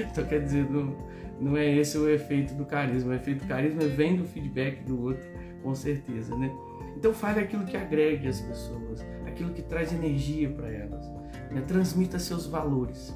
Então 0.00 0.24
quer 0.24 0.40
dizer, 0.40 0.68
não, 0.70 0.96
não 1.40 1.56
é 1.56 1.70
esse 1.70 1.98
o 1.98 2.08
efeito 2.08 2.54
do 2.54 2.64
carisma. 2.64 3.12
O 3.12 3.14
efeito 3.14 3.44
do 3.44 3.48
carisma 3.48 3.82
vem 3.82 4.16
do 4.16 4.24
feedback 4.24 4.82
do 4.84 5.00
outro, 5.00 5.24
com 5.62 5.74
certeza, 5.74 6.36
né? 6.36 6.50
Então 6.96 7.12
fale 7.12 7.40
aquilo 7.40 7.64
que 7.64 7.76
agregue 7.76 8.28
as 8.28 8.40
pessoas, 8.40 9.04
aquilo 9.26 9.52
que 9.52 9.62
traz 9.62 9.92
energia 9.92 10.48
para 10.50 10.70
elas. 10.70 11.04
Né? 11.50 11.62
Transmita 11.66 12.18
seus 12.18 12.46
valores. 12.46 13.14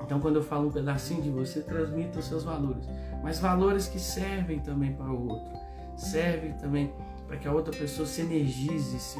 Então, 0.00 0.20
quando 0.20 0.36
eu 0.36 0.42
falo 0.42 0.68
um 0.68 0.72
pedacinho 0.72 1.20
de 1.20 1.28
você, 1.28 1.60
transmita 1.60 2.20
os 2.20 2.26
seus 2.26 2.44
valores. 2.44 2.88
Mas 3.22 3.40
valores 3.40 3.88
que 3.88 3.98
servem 3.98 4.58
também 4.60 4.92
para 4.92 5.10
o 5.10 5.28
outro. 5.28 5.52
Servem 5.96 6.52
também 6.52 6.92
para 7.28 7.36
que 7.36 7.46
a 7.46 7.52
outra 7.52 7.76
pessoa 7.76 8.06
se 8.06 8.22
energize, 8.22 8.98
se, 8.98 9.18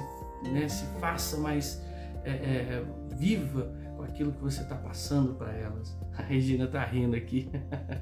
né, 0.50 0.66
se 0.66 0.86
faça 0.98 1.36
mais 1.36 1.80
é, 2.24 2.30
é, 2.30 2.84
viva 3.14 3.70
com 3.96 4.02
aquilo 4.02 4.32
que 4.32 4.40
você 4.40 4.62
está 4.62 4.74
passando 4.74 5.34
para 5.34 5.52
elas. 5.52 5.96
A 6.16 6.22
Regina 6.22 6.64
está 6.64 6.82
rindo 6.84 7.14
aqui. 7.14 7.50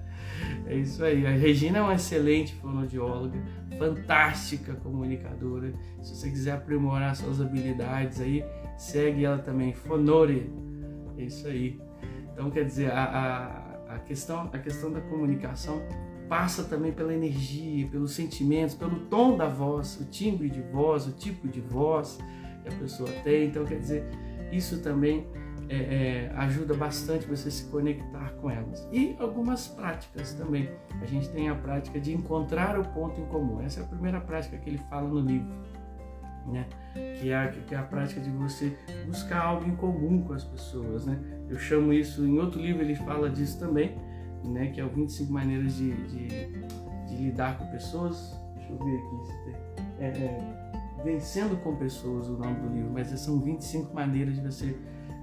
é 0.66 0.74
isso 0.76 1.04
aí. 1.04 1.26
A 1.26 1.30
Regina 1.30 1.78
é 1.78 1.82
uma 1.82 1.94
excelente 1.94 2.54
fonoaudióloga, 2.54 3.38
fantástica 3.76 4.74
comunicadora. 4.74 5.74
Se 6.00 6.14
você 6.14 6.30
quiser 6.30 6.52
aprimorar 6.52 7.14
suas 7.16 7.40
habilidades 7.40 8.20
aí, 8.20 8.44
segue 8.78 9.24
ela 9.24 9.38
também, 9.38 9.74
Fonore. 9.74 10.50
É 11.18 11.24
isso 11.24 11.46
aí. 11.46 11.80
Então, 12.32 12.50
quer 12.50 12.64
dizer, 12.64 12.90
a, 12.92 13.04
a, 13.04 13.94
a, 13.96 13.98
questão, 13.98 14.50
a 14.52 14.58
questão 14.58 14.92
da 14.92 15.00
comunicação 15.00 15.82
passa 16.28 16.64
também 16.64 16.92
pela 16.92 17.14
energia, 17.14 17.86
pelos 17.88 18.12
sentimentos, 18.12 18.74
pelo 18.74 19.00
tom 19.06 19.36
da 19.36 19.48
voz, 19.48 19.98
o 20.00 20.04
timbre 20.04 20.48
de 20.48 20.60
voz, 20.60 21.06
o 21.06 21.12
tipo 21.12 21.48
de 21.48 21.60
voz 21.60 22.18
que 22.62 22.68
a 22.68 22.72
pessoa 22.72 23.10
tem. 23.22 23.46
Então, 23.46 23.64
quer 23.64 23.78
dizer, 23.78 24.04
isso 24.52 24.82
também 24.82 25.26
é, 25.68 25.76
é, 25.76 26.32
ajuda 26.36 26.74
bastante 26.74 27.26
você 27.26 27.50
se 27.50 27.64
conectar 27.70 28.30
com 28.40 28.50
elas. 28.50 28.88
E 28.92 29.16
algumas 29.18 29.66
práticas 29.68 30.32
também. 30.34 30.68
A 31.00 31.06
gente 31.06 31.28
tem 31.30 31.48
a 31.48 31.54
prática 31.54 32.00
de 32.00 32.12
encontrar 32.12 32.78
o 32.78 32.84
ponto 32.84 33.20
em 33.20 33.26
comum. 33.26 33.60
Essa 33.62 33.80
é 33.80 33.82
a 33.82 33.86
primeira 33.86 34.20
prática 34.20 34.56
que 34.56 34.70
ele 34.70 34.78
fala 34.90 35.08
no 35.08 35.20
livro. 35.20 35.52
Né? 36.46 36.64
Que, 37.20 37.30
é 37.30 37.36
a, 37.36 37.48
que 37.48 37.74
é 37.74 37.78
a 37.78 37.82
prática 37.82 38.20
de 38.20 38.30
você 38.30 38.76
buscar 39.06 39.40
algo 39.40 39.68
em 39.68 39.74
comum 39.74 40.22
com 40.22 40.32
as 40.32 40.44
pessoas. 40.44 41.04
Né? 41.04 41.18
Eu 41.48 41.58
chamo 41.58 41.92
isso, 41.92 42.24
em 42.24 42.38
outro 42.38 42.60
livro 42.60 42.82
ele 42.82 42.94
fala 42.94 43.28
disso 43.28 43.58
também, 43.58 43.96
né, 44.48 44.68
que 44.68 44.80
é 44.80 44.84
o 44.84 44.88
25 44.88 45.32
maneiras 45.32 45.74
de, 45.74 45.92
de, 46.08 46.28
de 47.08 47.16
lidar 47.16 47.58
com 47.58 47.66
pessoas. 47.66 48.38
Deixa 48.54 48.72
eu 48.72 48.78
ver 48.78 48.96
aqui 48.96 49.26
se 49.26 49.44
tem. 49.44 49.54
É, 49.98 50.08
é, 50.08 50.66
Vencendo 51.04 51.56
com 51.62 51.76
pessoas, 51.76 52.26
o 52.28 52.36
nome 52.36 52.54
do 52.54 52.74
livro, 52.74 52.90
mas 52.92 53.08
são 53.20 53.38
25 53.38 53.94
maneiras 53.94 54.34
de 54.34 54.40
você 54.40 54.76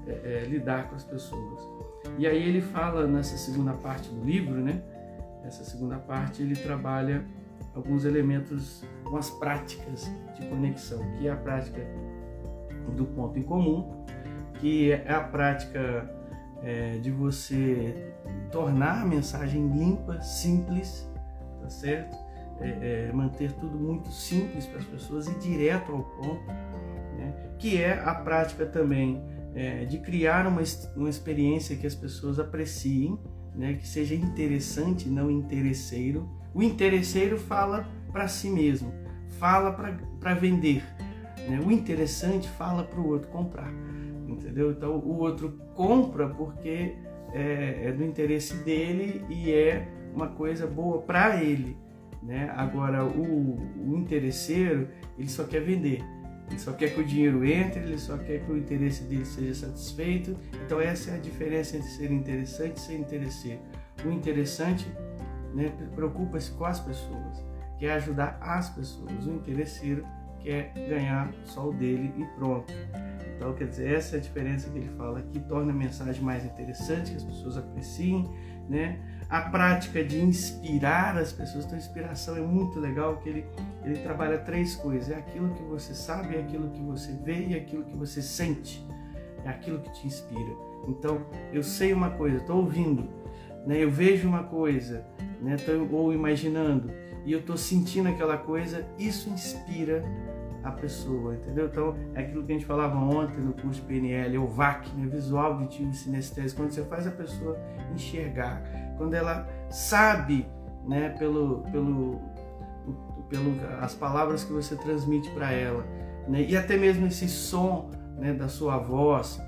é, 0.07 0.11
é, 0.11 0.45
lidar 0.47 0.89
com 0.89 0.95
as 0.95 1.03
pessoas. 1.03 1.61
E 2.17 2.27
aí 2.27 2.41
ele 2.41 2.61
fala 2.61 3.07
nessa 3.07 3.35
segunda 3.37 3.73
parte 3.73 4.09
do 4.09 4.23
livro, 4.23 4.55
né? 4.55 4.81
Essa 5.43 5.63
segunda 5.63 5.97
parte 5.97 6.41
ele 6.41 6.55
trabalha 6.55 7.25
alguns 7.75 8.05
elementos, 8.05 8.83
algumas 9.03 9.29
práticas 9.31 10.09
de 10.39 10.47
conexão, 10.47 10.99
que 11.17 11.27
é 11.27 11.31
a 11.31 11.35
prática 11.35 11.81
do 12.95 13.05
ponto 13.05 13.37
em 13.37 13.43
comum, 13.43 14.05
que 14.59 14.91
é 14.91 15.11
a 15.11 15.21
prática 15.21 16.09
é, 16.61 16.97
de 16.99 17.11
você 17.11 18.12
tornar 18.53 19.01
a 19.01 19.05
mensagem 19.05 19.67
limpa, 19.67 20.21
simples, 20.21 21.09
tá 21.59 21.69
certo? 21.69 22.15
É, 22.61 23.07
é, 23.09 23.11
manter 23.11 23.51
tudo 23.53 23.77
muito 23.77 24.09
simples 24.11 24.67
para 24.67 24.77
as 24.77 24.85
pessoas 24.85 25.27
e 25.27 25.33
direto 25.39 25.91
ao 25.91 26.03
ponto, 26.03 26.45
né? 27.17 27.33
que 27.57 27.81
é 27.81 27.99
a 27.99 28.13
prática 28.13 28.63
também 28.63 29.21
é, 29.55 29.85
de 29.85 29.97
criar 29.97 30.45
uma, 30.45 30.61
uma 30.95 31.09
experiência 31.09 31.75
que 31.75 31.87
as 31.87 31.95
pessoas 31.95 32.39
apreciem, 32.39 33.19
né? 33.55 33.73
que 33.73 33.87
seja 33.87 34.13
interessante, 34.13 35.09
não 35.09 35.31
interesseiro. 35.31 36.29
O 36.53 36.61
interesseiro 36.61 37.39
fala 37.39 37.89
para 38.11 38.27
si 38.27 38.51
mesmo, 38.51 38.93
fala 39.39 39.71
para 39.71 40.35
vender. 40.35 40.83
Né? 41.49 41.59
O 41.59 41.71
interessante 41.71 42.47
fala 42.49 42.83
para 42.83 42.99
o 42.99 43.07
outro 43.07 43.29
comprar, 43.29 43.73
entendeu? 44.27 44.71
Então 44.71 44.95
o 44.99 45.17
outro 45.17 45.59
compra 45.73 46.29
porque 46.29 46.95
é, 47.33 47.87
é 47.87 47.91
do 47.91 48.03
interesse 48.03 48.55
dele 48.57 49.25
e 49.29 49.51
é 49.51 49.87
uma 50.13 50.27
coisa 50.27 50.67
boa 50.67 51.01
para 51.01 51.43
ele. 51.43 51.75
Né? 52.21 52.49
Agora, 52.55 53.03
o, 53.03 53.57
o 53.77 53.97
interesseiro, 53.97 54.87
ele 55.17 55.29
só 55.29 55.43
quer 55.43 55.61
vender. 55.61 56.01
Ele 56.49 56.59
só 56.59 56.71
quer 56.73 56.93
que 56.93 57.01
o 57.01 57.05
dinheiro 57.05 57.43
entre, 57.43 57.81
ele 57.81 57.97
só 57.97 58.17
quer 58.17 58.39
que 58.45 58.51
o 58.51 58.57
interesse 58.57 59.03
dele 59.03 59.25
seja 59.25 59.67
satisfeito. 59.67 60.37
Então, 60.65 60.79
essa 60.79 61.11
é 61.11 61.15
a 61.15 61.17
diferença 61.17 61.77
entre 61.77 61.89
ser 61.89 62.11
interessante 62.11 62.77
e 62.77 62.79
ser 62.79 62.95
interesseiro. 62.95 63.59
O 64.05 64.09
interessante 64.09 64.87
né, 65.53 65.71
preocupa-se 65.95 66.51
com 66.51 66.65
as 66.65 66.79
pessoas, 66.79 67.43
quer 67.79 67.93
ajudar 67.93 68.37
as 68.41 68.69
pessoas. 68.69 69.25
O 69.25 69.31
interesseiro 69.31 70.05
quer 70.39 70.73
ganhar 70.87 71.33
só 71.45 71.69
o 71.69 71.73
dele 71.73 72.13
e 72.17 72.25
pronto. 72.37 72.73
Então, 73.43 73.53
quer 73.55 73.67
dizer, 73.67 73.93
essa 73.93 74.15
é 74.15 74.19
a 74.19 74.21
diferença 74.21 74.69
que 74.69 74.77
ele 74.77 74.89
fala 74.97 75.21
que 75.21 75.37
torna 75.37 75.73
a 75.73 75.75
mensagem 75.75 76.23
mais 76.23 76.45
interessante, 76.45 77.11
que 77.11 77.17
as 77.17 77.25
pessoas 77.25 77.57
apreciem, 77.57 78.25
né? 78.69 78.97
A 79.29 79.41
prática 79.41 80.01
de 80.01 80.17
inspirar 80.21 81.17
as 81.17 81.33
pessoas, 81.33 81.65
então 81.65 81.77
inspiração 81.77 82.37
é 82.37 82.39
muito 82.39 82.79
legal, 82.79 83.17
que 83.17 83.27
ele, 83.27 83.45
ele 83.83 83.97
trabalha 83.97 84.37
três 84.37 84.77
coisas, 84.77 85.11
é 85.11 85.15
aquilo 85.15 85.53
que 85.55 85.63
você 85.63 85.93
sabe, 85.93 86.37
é 86.37 86.39
aquilo 86.39 86.69
que 86.69 86.81
você 86.81 87.11
vê 87.11 87.47
e 87.47 87.53
é 87.53 87.57
aquilo 87.57 87.83
que 87.83 87.97
você 87.97 88.21
sente, 88.21 88.81
é 89.43 89.49
aquilo 89.49 89.81
que 89.81 89.91
te 89.91 90.07
inspira. 90.07 90.55
Então, 90.87 91.25
eu 91.51 91.63
sei 91.63 91.91
uma 91.91 92.11
coisa, 92.11 92.37
estou 92.37 92.59
ouvindo, 92.59 93.09
né? 93.67 93.83
eu 93.83 93.91
vejo 93.91 94.25
uma 94.25 94.43
coisa, 94.43 95.05
né? 95.41 95.57
tô, 95.57 95.93
ou 95.93 96.13
imaginando, 96.13 96.89
e 97.25 97.33
eu 97.33 97.39
estou 97.39 97.57
sentindo 97.57 98.07
aquela 98.07 98.37
coisa, 98.37 98.87
isso 98.97 99.29
inspira 99.29 100.01
a 100.63 100.71
pessoa, 100.71 101.35
entendeu? 101.35 101.65
Então, 101.65 101.95
é 102.15 102.21
aquilo 102.21 102.43
que 102.43 102.51
a 102.53 102.55
gente 102.55 102.65
falava 102.65 102.95
ontem 102.97 103.41
no 103.41 103.53
curso 103.53 103.81
PNL, 103.83 104.37
o 104.37 104.47
VAC, 104.47 104.89
né? 104.95 105.07
visual, 105.07 105.53
auditivo 105.53 105.93
sinestésico, 105.93 106.61
quando 106.61 106.71
você 106.71 106.83
faz 106.85 107.05
a 107.05 107.11
pessoa 107.11 107.59
enxergar, 107.93 108.63
quando 108.97 109.13
ela 109.13 109.47
sabe, 109.69 110.47
né, 110.87 111.09
pelo, 111.19 111.63
pelo, 111.71 112.21
pelo 113.29 113.53
as 113.81 113.93
palavras 113.93 114.43
que 114.43 114.53
você 114.53 114.75
transmite 114.75 115.29
para 115.31 115.51
ela, 115.51 115.85
né? 116.27 116.41
E 116.41 116.55
até 116.55 116.77
mesmo 116.77 117.07
esse 117.07 117.27
som, 117.27 117.91
né, 118.17 118.33
da 118.33 118.47
sua 118.47 118.77
voz 118.77 119.41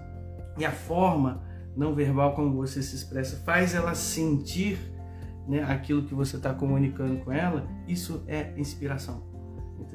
e 0.57 0.65
a 0.65 0.71
forma 0.71 1.41
não 1.75 1.93
verbal 1.93 2.33
como 2.33 2.55
você 2.55 2.81
se 2.81 2.95
expressa 2.95 3.37
faz 3.45 3.75
ela 3.75 3.93
sentir 3.93 4.77
né, 5.47 5.63
aquilo 5.63 6.03
que 6.03 6.13
você 6.13 6.37
está 6.37 6.53
comunicando 6.53 7.17
com 7.17 7.31
ela, 7.31 7.67
isso 7.87 8.23
é 8.27 8.53
inspiração 8.57 9.34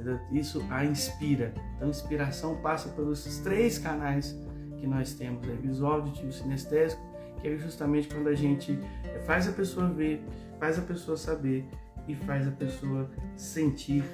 entendeu? 0.01 0.21
Isso 0.33 0.65
a 0.71 0.85
inspira. 0.85 1.55
Então, 1.77 1.89
inspiração 1.89 2.57
passa 2.57 2.89
pelos 2.91 3.25
três 3.39 3.79
canais 3.79 4.37
que 4.79 4.87
nós 4.87 5.15
temos: 5.15 5.47
é 5.49 5.53
visual, 5.53 5.95
auditivo, 5.95 6.33
sinestésico 6.33 7.11
que 7.41 7.49
é 7.49 7.57
justamente 7.57 8.09
quando 8.09 8.29
a 8.29 8.35
gente 8.35 8.79
faz 9.27 9.49
a 9.49 9.53
pessoa 9.53 9.89
ver, 9.89 10.23
faz 10.59 10.79
a 10.79 10.83
pessoa 10.83 11.17
saber 11.17 11.67
e 12.07 12.15
faz 12.15 12.47
a 12.47 12.51
pessoa 12.51 13.11
sentir. 13.37 14.05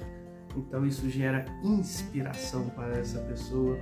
Então 0.55 0.85
isso 0.85 1.07
gera 1.09 1.45
inspiração 1.63 2.69
para 2.69 2.97
essa 2.97 3.19
pessoa. 3.19 3.77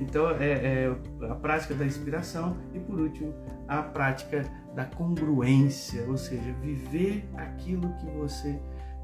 Então 0.00 0.30
é, 0.30 0.84
é 0.84 0.96
a 1.30 1.34
prática 1.34 1.74
da 1.74 1.86
inspiração 1.86 2.56
e 2.74 2.80
por 2.80 3.00
último 3.00 3.34
a 3.66 3.82
prática 3.82 4.44
da 4.74 4.84
congruência, 4.84 6.04
ou 6.08 6.16
seja, 6.16 6.52
viver 6.60 7.28
aquilo 7.36 7.92
que 7.94 8.06
você 8.06 8.60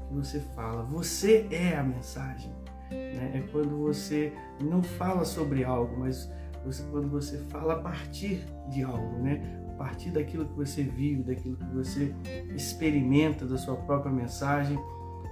que 0.07 0.13
você 0.13 0.39
fala. 0.39 0.83
Você 0.83 1.47
é 1.51 1.75
a 1.75 1.83
mensagem. 1.83 2.51
Né? 2.91 3.31
É 3.35 3.39
quando 3.51 3.77
você 3.77 4.33
não 4.61 4.81
fala 4.83 5.25
sobre 5.25 5.63
algo, 5.63 5.97
mas 5.99 6.31
você, 6.63 6.83
quando 6.91 7.09
você 7.09 7.37
fala 7.49 7.73
a 7.73 7.79
partir 7.79 8.45
de 8.69 8.83
algo, 8.83 9.19
né? 9.21 9.61
a 9.69 9.77
partir 9.77 10.11
daquilo 10.11 10.45
que 10.45 10.55
você 10.55 10.83
vive, 10.83 11.23
daquilo 11.23 11.57
que 11.57 11.73
você 11.73 12.15
experimenta, 12.55 13.45
da 13.45 13.57
sua 13.57 13.75
própria 13.75 14.11
mensagem. 14.11 14.77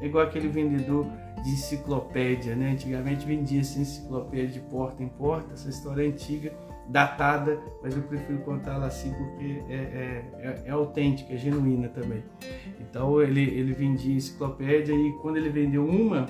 É 0.02 0.06
igual 0.06 0.26
aquele 0.26 0.50
vendedor 0.50 1.06
de 1.44 1.50
enciclopédia, 1.50 2.56
né? 2.56 2.72
Antigamente 2.72 3.26
vendia 3.26 3.62
essa 3.62 3.80
enciclopédia 3.80 4.50
de 4.50 4.60
porta 4.70 5.02
em 5.02 5.08
porta, 5.08 5.54
essa 5.54 5.70
história 5.70 6.04
é 6.04 6.08
antiga, 6.08 6.54
datada, 6.88 7.60
mas 7.82 7.96
eu 7.96 8.04
prefiro 8.04 8.40
contá-la 8.40 8.88
assim 8.88 9.14
porque 9.14 9.64
é, 9.70 9.74
é, 9.74 10.26
é, 10.38 10.64
é, 10.66 10.72
autêntica, 10.72 11.34
é 11.34 11.38
genuína 11.38 11.88
também. 11.90 12.24
Então 12.80 13.22
ele, 13.22 13.42
ele 13.42 13.74
vendia 13.74 14.16
enciclopédia 14.16 14.94
e 14.94 15.14
quando 15.22 15.38
ele 15.38 15.50
vendeu 15.50 15.86
uma, 15.86 16.28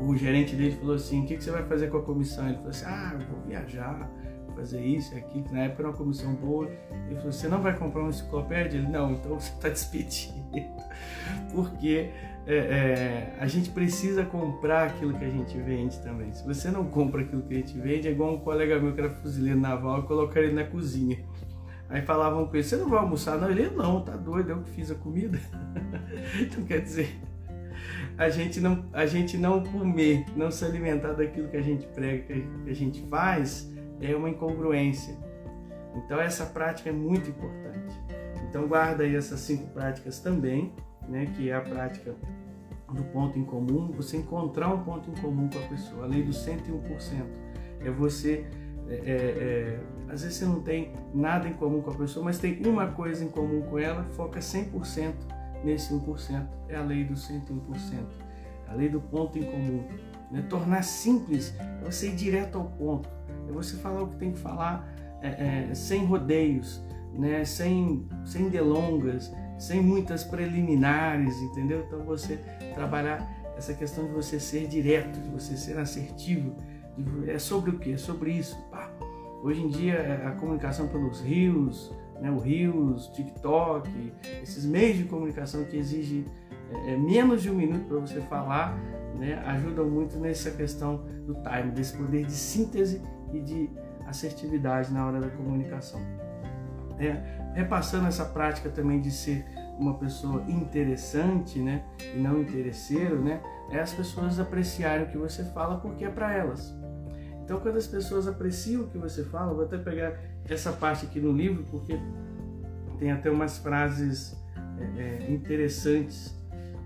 o 0.00 0.16
gerente 0.16 0.56
dele 0.56 0.72
falou 0.72 0.96
assim: 0.96 1.22
O 1.22 1.26
que, 1.26 1.36
que 1.36 1.44
você 1.44 1.50
vai 1.50 1.64
fazer 1.64 1.88
com 1.88 1.98
a 1.98 2.02
comissão? 2.02 2.46
Ele 2.46 2.56
falou 2.56 2.70
assim: 2.70 2.84
Ah, 2.86 3.10
eu 3.14 3.26
vou 3.26 3.40
viajar, 3.46 4.10
fazer 4.54 4.84
isso 4.84 5.14
e 5.14 5.18
aquilo. 5.18 5.46
Na 5.52 5.60
época 5.60 5.82
era 5.82 5.88
uma 5.90 5.96
comissão 5.96 6.34
boa. 6.34 6.68
Ele 7.06 7.16
falou: 7.16 7.32
Você 7.32 7.48
não 7.48 7.60
vai 7.60 7.76
comprar 7.76 8.00
uma 8.00 8.10
enciclopédia? 8.10 8.78
Ele: 8.78 8.88
Não, 8.88 9.12
então 9.12 9.38
você 9.38 9.52
está 9.52 9.68
despedido. 9.68 10.42
Porque 11.54 12.10
é, 12.46 12.54
é, 12.54 13.36
a 13.38 13.46
gente 13.46 13.70
precisa 13.70 14.24
comprar 14.24 14.88
aquilo 14.88 15.16
que 15.16 15.24
a 15.24 15.30
gente 15.30 15.56
vende 15.58 15.98
também. 16.00 16.32
Se 16.32 16.44
você 16.44 16.70
não 16.70 16.84
compra 16.86 17.22
aquilo 17.22 17.42
que 17.42 17.54
a 17.54 17.56
gente 17.58 17.78
vende, 17.78 18.08
é 18.08 18.10
igual 18.10 18.34
um 18.34 18.38
colega 18.38 18.80
meu 18.80 18.92
que 18.92 19.00
era 19.00 19.10
fuzileiro 19.10 19.60
naval 19.60 20.00
e 20.00 20.02
colocar 20.02 20.40
ele 20.40 20.52
na 20.52 20.64
cozinha. 20.64 21.18
Aí 21.88 22.02
falavam 22.02 22.46
com 22.46 22.56
ele: 22.56 22.64
Você 22.64 22.76
não 22.76 22.88
vai 22.88 22.98
almoçar? 22.98 23.38
Não, 23.38 23.50
ele: 23.50 23.70
Não, 23.70 24.02
tá 24.02 24.16
doido, 24.16 24.50
eu 24.50 24.62
que 24.62 24.70
fiz 24.70 24.90
a 24.90 24.94
comida. 24.94 25.38
então 26.40 26.64
quer 26.64 26.80
dizer 26.80 27.20
a 28.16 28.28
gente 28.28 28.60
não 28.60 28.84
a 28.92 29.06
gente 29.06 29.36
não 29.36 29.62
comer, 29.62 30.24
não 30.36 30.50
se 30.50 30.64
alimentar 30.64 31.12
daquilo 31.12 31.48
que 31.48 31.56
a 31.56 31.62
gente 31.62 31.86
prega, 31.88 32.34
que 32.34 32.70
a 32.70 32.74
gente 32.74 33.00
faz, 33.08 33.72
é 34.00 34.14
uma 34.14 34.30
incongruência. 34.30 35.16
Então 35.94 36.20
essa 36.20 36.46
prática 36.46 36.90
é 36.90 36.92
muito 36.92 37.30
importante. 37.30 37.94
Então 38.48 38.66
guarda 38.66 39.04
aí 39.04 39.14
essas 39.16 39.40
cinco 39.40 39.66
práticas 39.72 40.20
também, 40.20 40.74
né, 41.08 41.26
que 41.36 41.50
é 41.50 41.54
a 41.54 41.60
prática 41.60 42.14
do 42.92 43.02
ponto 43.04 43.38
em 43.38 43.44
comum, 43.44 43.90
você 43.90 44.18
encontrar 44.18 44.68
um 44.68 44.82
ponto 44.82 45.10
em 45.10 45.14
comum 45.14 45.48
com 45.48 45.58
a 45.58 45.68
pessoa, 45.68 46.04
a 46.04 46.06
lei 46.06 46.22
do 46.22 46.32
101%. 46.32 47.24
É 47.80 47.90
você, 47.90 48.46
é, 48.88 48.94
é, 48.94 48.98
é, 49.06 49.80
às 50.12 50.22
vezes 50.22 50.38
você 50.38 50.44
não 50.44 50.60
tem 50.60 50.92
nada 51.14 51.48
em 51.48 51.54
comum 51.54 51.80
com 51.80 51.90
a 51.90 51.94
pessoa, 51.94 52.24
mas 52.24 52.38
tem 52.38 52.60
uma 52.66 52.88
coisa 52.88 53.24
em 53.24 53.28
comum 53.28 53.62
com 53.62 53.78
ela, 53.78 54.04
foca 54.04 54.40
100% 54.40 55.14
nesse 55.64 55.92
1%. 55.92 56.46
É 56.68 56.76
a 56.76 56.82
lei 56.82 57.04
do 57.04 57.14
101%, 57.14 58.04
a 58.68 58.74
lei 58.74 58.88
do 58.88 59.00
ponto 59.00 59.38
em 59.38 59.42
comum. 59.42 59.84
Né? 60.30 60.44
Tornar 60.48 60.82
simples 60.82 61.54
é 61.58 61.84
você 61.84 62.08
ir 62.08 62.14
direto 62.14 62.58
ao 62.58 62.64
ponto, 62.64 63.08
é 63.48 63.52
você 63.52 63.76
falar 63.76 64.02
o 64.02 64.08
que 64.08 64.16
tem 64.16 64.32
que 64.32 64.38
falar 64.38 64.88
é, 65.20 65.70
é, 65.70 65.74
sem 65.74 66.04
rodeios, 66.04 66.82
né? 67.14 67.44
sem, 67.44 68.06
sem 68.24 68.48
delongas, 68.48 69.32
sem 69.58 69.80
muitas 69.80 70.24
preliminares, 70.24 71.36
entendeu? 71.40 71.84
Então 71.86 72.04
você 72.04 72.38
trabalhar 72.74 73.28
essa 73.56 73.74
questão 73.74 74.06
de 74.06 74.12
você 74.12 74.40
ser 74.40 74.66
direto, 74.66 75.20
de 75.20 75.28
você 75.28 75.56
ser 75.56 75.78
assertivo, 75.78 76.56
de, 76.96 77.30
é 77.30 77.38
sobre 77.38 77.70
o 77.70 77.78
que? 77.78 77.92
É 77.92 77.96
sobre 77.96 78.32
isso. 78.32 78.56
Pá. 78.70 78.90
Hoje 79.42 79.62
em 79.62 79.68
dia 79.68 79.94
é, 79.94 80.26
a 80.26 80.32
comunicação 80.32 80.88
pelos 80.88 81.20
rios, 81.20 81.92
né, 82.22 82.30
o 82.30 82.38
Rios, 82.38 83.08
TikTok, 83.08 84.12
esses 84.42 84.64
meios 84.64 84.96
de 84.96 85.04
comunicação 85.04 85.64
que 85.64 85.76
exigem 85.76 86.24
é, 86.86 86.92
é 86.92 86.96
menos 86.96 87.42
de 87.42 87.50
um 87.50 87.54
minuto 87.54 87.84
para 87.86 87.98
você 87.98 88.20
falar, 88.22 88.78
né, 89.18 89.42
ajudam 89.46 89.90
muito 89.90 90.16
nessa 90.18 90.52
questão 90.52 91.04
do 91.26 91.34
time, 91.34 91.72
desse 91.72 91.96
poder 91.96 92.24
de 92.24 92.32
síntese 92.32 93.02
e 93.32 93.40
de 93.40 93.70
assertividade 94.06 94.92
na 94.92 95.04
hora 95.04 95.20
da 95.20 95.28
comunicação. 95.30 96.00
É, 96.98 97.41
repassando 97.54 98.06
essa 98.06 98.24
prática 98.24 98.68
também 98.70 99.00
de 99.00 99.10
ser 99.10 99.44
uma 99.78 99.94
pessoa 99.98 100.42
interessante, 100.48 101.58
né, 101.58 101.84
e 102.14 102.18
não 102.18 102.40
interesseiro, 102.40 103.22
né, 103.22 103.42
é 103.70 103.80
as 103.80 103.92
pessoas 103.92 104.38
apreciarem 104.38 105.06
o 105.06 105.08
que 105.08 105.18
você 105.18 105.44
fala 105.44 105.78
porque 105.78 106.04
é 106.04 106.10
para 106.10 106.32
elas. 106.32 106.74
Então, 107.44 107.58
quando 107.60 107.76
as 107.76 107.86
pessoas 107.86 108.28
apreciam 108.28 108.82
o 108.82 108.88
que 108.88 108.96
você 108.96 109.24
fala, 109.24 109.52
vou 109.52 109.64
até 109.64 109.76
pegar 109.76 110.18
essa 110.48 110.72
parte 110.72 111.06
aqui 111.06 111.20
no 111.20 111.32
livro, 111.32 111.64
porque 111.70 111.98
tem 112.98 113.10
até 113.10 113.30
umas 113.30 113.58
frases 113.58 114.40
é, 114.78 115.02
é, 115.02 115.30
interessantes 115.30 116.34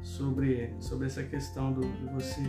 sobre, 0.02 0.74
sobre 0.80 1.06
essa 1.06 1.22
questão 1.22 1.72
do, 1.72 1.80
de 1.80 2.06
você 2.12 2.40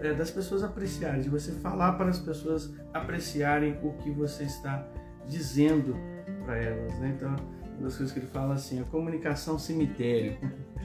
é, 0.00 0.12
das 0.12 0.30
pessoas 0.30 0.62
apreciarem, 0.62 1.22
de 1.22 1.28
você 1.28 1.52
falar 1.52 1.92
para 1.92 2.10
as 2.10 2.18
pessoas 2.18 2.74
apreciarem 2.92 3.78
o 3.82 3.92
que 3.94 4.10
você 4.10 4.44
está 4.44 4.86
dizendo 5.26 5.96
para 6.44 6.56
elas. 6.56 6.98
Né? 6.98 7.14
Então, 7.16 7.34
uma 7.74 7.84
das 7.84 7.96
coisas 7.96 8.12
que 8.12 8.18
ele 8.18 8.26
fala 8.26 8.54
assim, 8.54 8.80
a 8.80 8.84
comunicação 8.84 9.58
cemitério. 9.58 10.36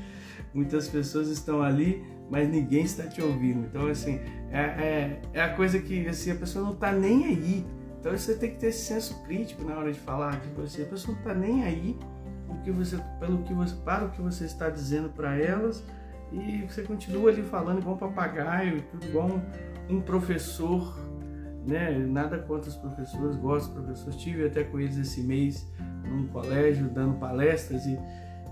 Muitas 0.54 0.88
pessoas 0.88 1.28
estão 1.28 1.62
ali, 1.62 2.04
mas 2.30 2.50
ninguém 2.50 2.84
está 2.84 3.06
te 3.08 3.22
ouvindo. 3.22 3.66
Então, 3.68 3.88
assim, 3.88 4.20
é, 4.52 4.60
é, 4.60 5.22
é 5.34 5.42
a 5.42 5.54
coisa 5.54 5.80
que 5.80 6.08
assim, 6.08 6.32
a 6.32 6.36
pessoa 6.36 6.64
não 6.64 6.74
está 6.74 6.92
nem 6.92 7.26
aí 7.26 7.66
então 8.08 8.18
você 8.18 8.36
tem 8.36 8.52
que 8.52 8.58
ter 8.58 8.68
esse 8.68 8.86
senso 8.86 9.22
crítico 9.24 9.66
na 9.66 9.78
hora 9.78 9.92
de 9.92 10.00
falar, 10.00 10.40
tipo 10.40 10.62
assim, 10.62 10.84
a 10.84 10.86
pessoa 10.86 11.14
não 11.14 11.22
está 11.22 11.34
nem 11.34 11.66
aí 11.66 11.98
o 12.48 12.56
que 12.62 12.72
você, 12.72 12.98
pelo 13.20 13.40
que 13.40 13.54
você, 13.54 13.76
para 13.84 14.06
o 14.06 14.12
que 14.12 14.22
você 14.22 14.46
está 14.46 14.70
dizendo 14.70 15.10
para 15.10 15.36
elas 15.36 15.84
e 16.32 16.66
você 16.70 16.84
continua 16.84 17.30
ali 17.30 17.44
falando 17.44 17.80
igual 17.80 17.96
um 17.96 18.00
papagaio, 18.00 18.82
igual 19.02 19.42
um 19.90 20.00
professor, 20.00 20.98
né? 21.68 21.92
Nada 21.92 22.40
contra 22.40 22.70
os 22.70 22.76
professores, 22.76 23.36
gosto 23.36 23.74
dos 23.74 23.84
professores, 23.84 24.16
tive 24.18 24.46
até 24.46 24.64
com 24.64 24.80
eles 24.80 24.98
esse 24.98 25.22
mês 25.22 25.70
num 26.10 26.28
colégio 26.28 26.88
dando 26.90 27.20
palestras 27.20 27.86
e, 27.86 28.00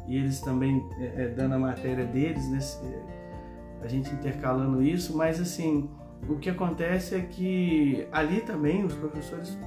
e 0.07 0.17
eles 0.17 0.41
também 0.41 0.85
é, 0.99 1.23
é, 1.23 1.27
dando 1.29 1.55
a 1.55 1.59
matéria 1.59 2.05
deles, 2.05 2.49
né? 2.49 2.59
A 3.81 3.87
gente 3.87 4.13
intercalando 4.13 4.81
isso, 4.81 5.15
mas 5.15 5.39
assim 5.39 5.89
o 6.27 6.35
que 6.37 6.49
acontece 6.49 7.15
é 7.15 7.21
que 7.21 8.07
ali 8.11 8.41
também 8.41 8.83
os 8.83 8.93
professores 8.95 9.57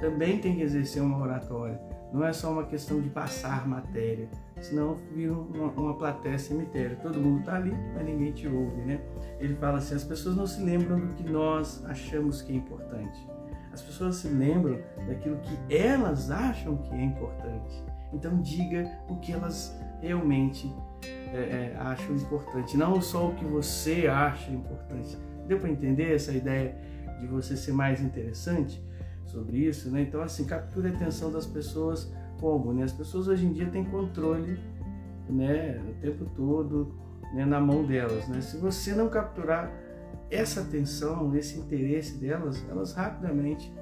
também 0.00 0.38
têm 0.38 0.56
que 0.56 0.62
exercer 0.62 1.02
uma 1.02 1.18
oratória. 1.18 1.80
Não 2.12 2.24
é 2.24 2.32
só 2.32 2.52
uma 2.52 2.64
questão 2.64 3.00
de 3.00 3.08
passar 3.08 3.66
matéria, 3.66 4.28
senão 4.62 4.96
vira 5.14 5.32
uma, 5.32 5.70
uma 5.72 5.94
plateia 5.94 6.38
cemitério. 6.38 6.96
Todo 7.02 7.20
mundo 7.20 7.40
está 7.40 7.56
ali, 7.56 7.74
mas 7.94 8.04
ninguém 8.04 8.32
te 8.32 8.46
ouve, 8.48 8.80
né? 8.82 9.00
Ele 9.38 9.54
fala 9.56 9.78
assim: 9.78 9.94
as 9.94 10.04
pessoas 10.04 10.36
não 10.36 10.46
se 10.46 10.62
lembram 10.62 11.00
do 11.00 11.14
que 11.14 11.28
nós 11.30 11.84
achamos 11.86 12.40
que 12.42 12.52
é 12.52 12.56
importante. 12.56 13.26
As 13.72 13.82
pessoas 13.82 14.16
se 14.16 14.28
lembram 14.28 14.78
daquilo 15.06 15.38
que 15.38 15.74
elas 15.74 16.30
acham 16.30 16.76
que 16.76 16.94
é 16.94 17.02
importante. 17.02 17.84
Então 18.12 18.40
diga 18.40 18.90
o 19.08 19.16
que 19.16 19.32
elas 19.32 19.74
realmente 20.00 20.72
é, 21.32 21.72
é, 21.72 21.76
acham 21.78 22.14
importante, 22.14 22.76
não 22.76 23.00
só 23.00 23.28
o 23.28 23.34
que 23.34 23.44
você 23.44 24.06
acha 24.06 24.50
importante. 24.50 25.16
Deu 25.46 25.58
para 25.58 25.70
entender 25.70 26.14
essa 26.14 26.32
ideia 26.32 26.76
de 27.20 27.26
você 27.26 27.56
ser 27.56 27.72
mais 27.72 28.00
interessante 28.00 28.82
sobre 29.24 29.58
isso, 29.58 29.90
né? 29.90 30.02
Então, 30.02 30.20
assim, 30.20 30.44
capture 30.44 30.88
a 30.88 30.90
atenção 30.90 31.32
das 31.32 31.46
pessoas 31.46 32.12
como, 32.42 32.72
né? 32.72 32.82
As 32.82 32.92
pessoas 32.92 33.28
hoje 33.28 33.46
em 33.46 33.52
dia 33.52 33.66
têm 33.70 33.84
controle, 33.84 34.58
né? 35.30 35.80
O 35.88 36.00
tempo 36.00 36.26
todo, 36.34 36.92
né? 37.32 37.46
Na 37.46 37.60
mão 37.60 37.84
delas, 37.84 38.26
né? 38.26 38.40
Se 38.40 38.56
você 38.56 38.92
não 38.92 39.08
capturar 39.08 39.72
essa 40.28 40.62
atenção, 40.62 41.34
esse 41.36 41.56
interesse 41.58 42.18
delas, 42.18 42.66
elas 42.68 42.92
rapidamente 42.94 43.72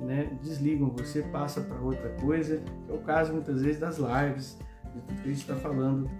né, 0.00 0.30
desligam 0.42 0.88
você, 0.90 1.22
passa 1.22 1.60
para 1.60 1.78
outra 1.80 2.08
coisa, 2.20 2.62
é 2.88 2.92
o 2.92 2.98
caso 2.98 3.32
muitas 3.32 3.62
vezes 3.62 3.80
das 3.80 3.98
lives, 3.98 4.58
de 4.94 5.00
tudo 5.00 5.22
que 5.22 5.28
a 5.28 5.32
gente 5.32 5.40
está 5.40 5.56
falando 5.56 6.10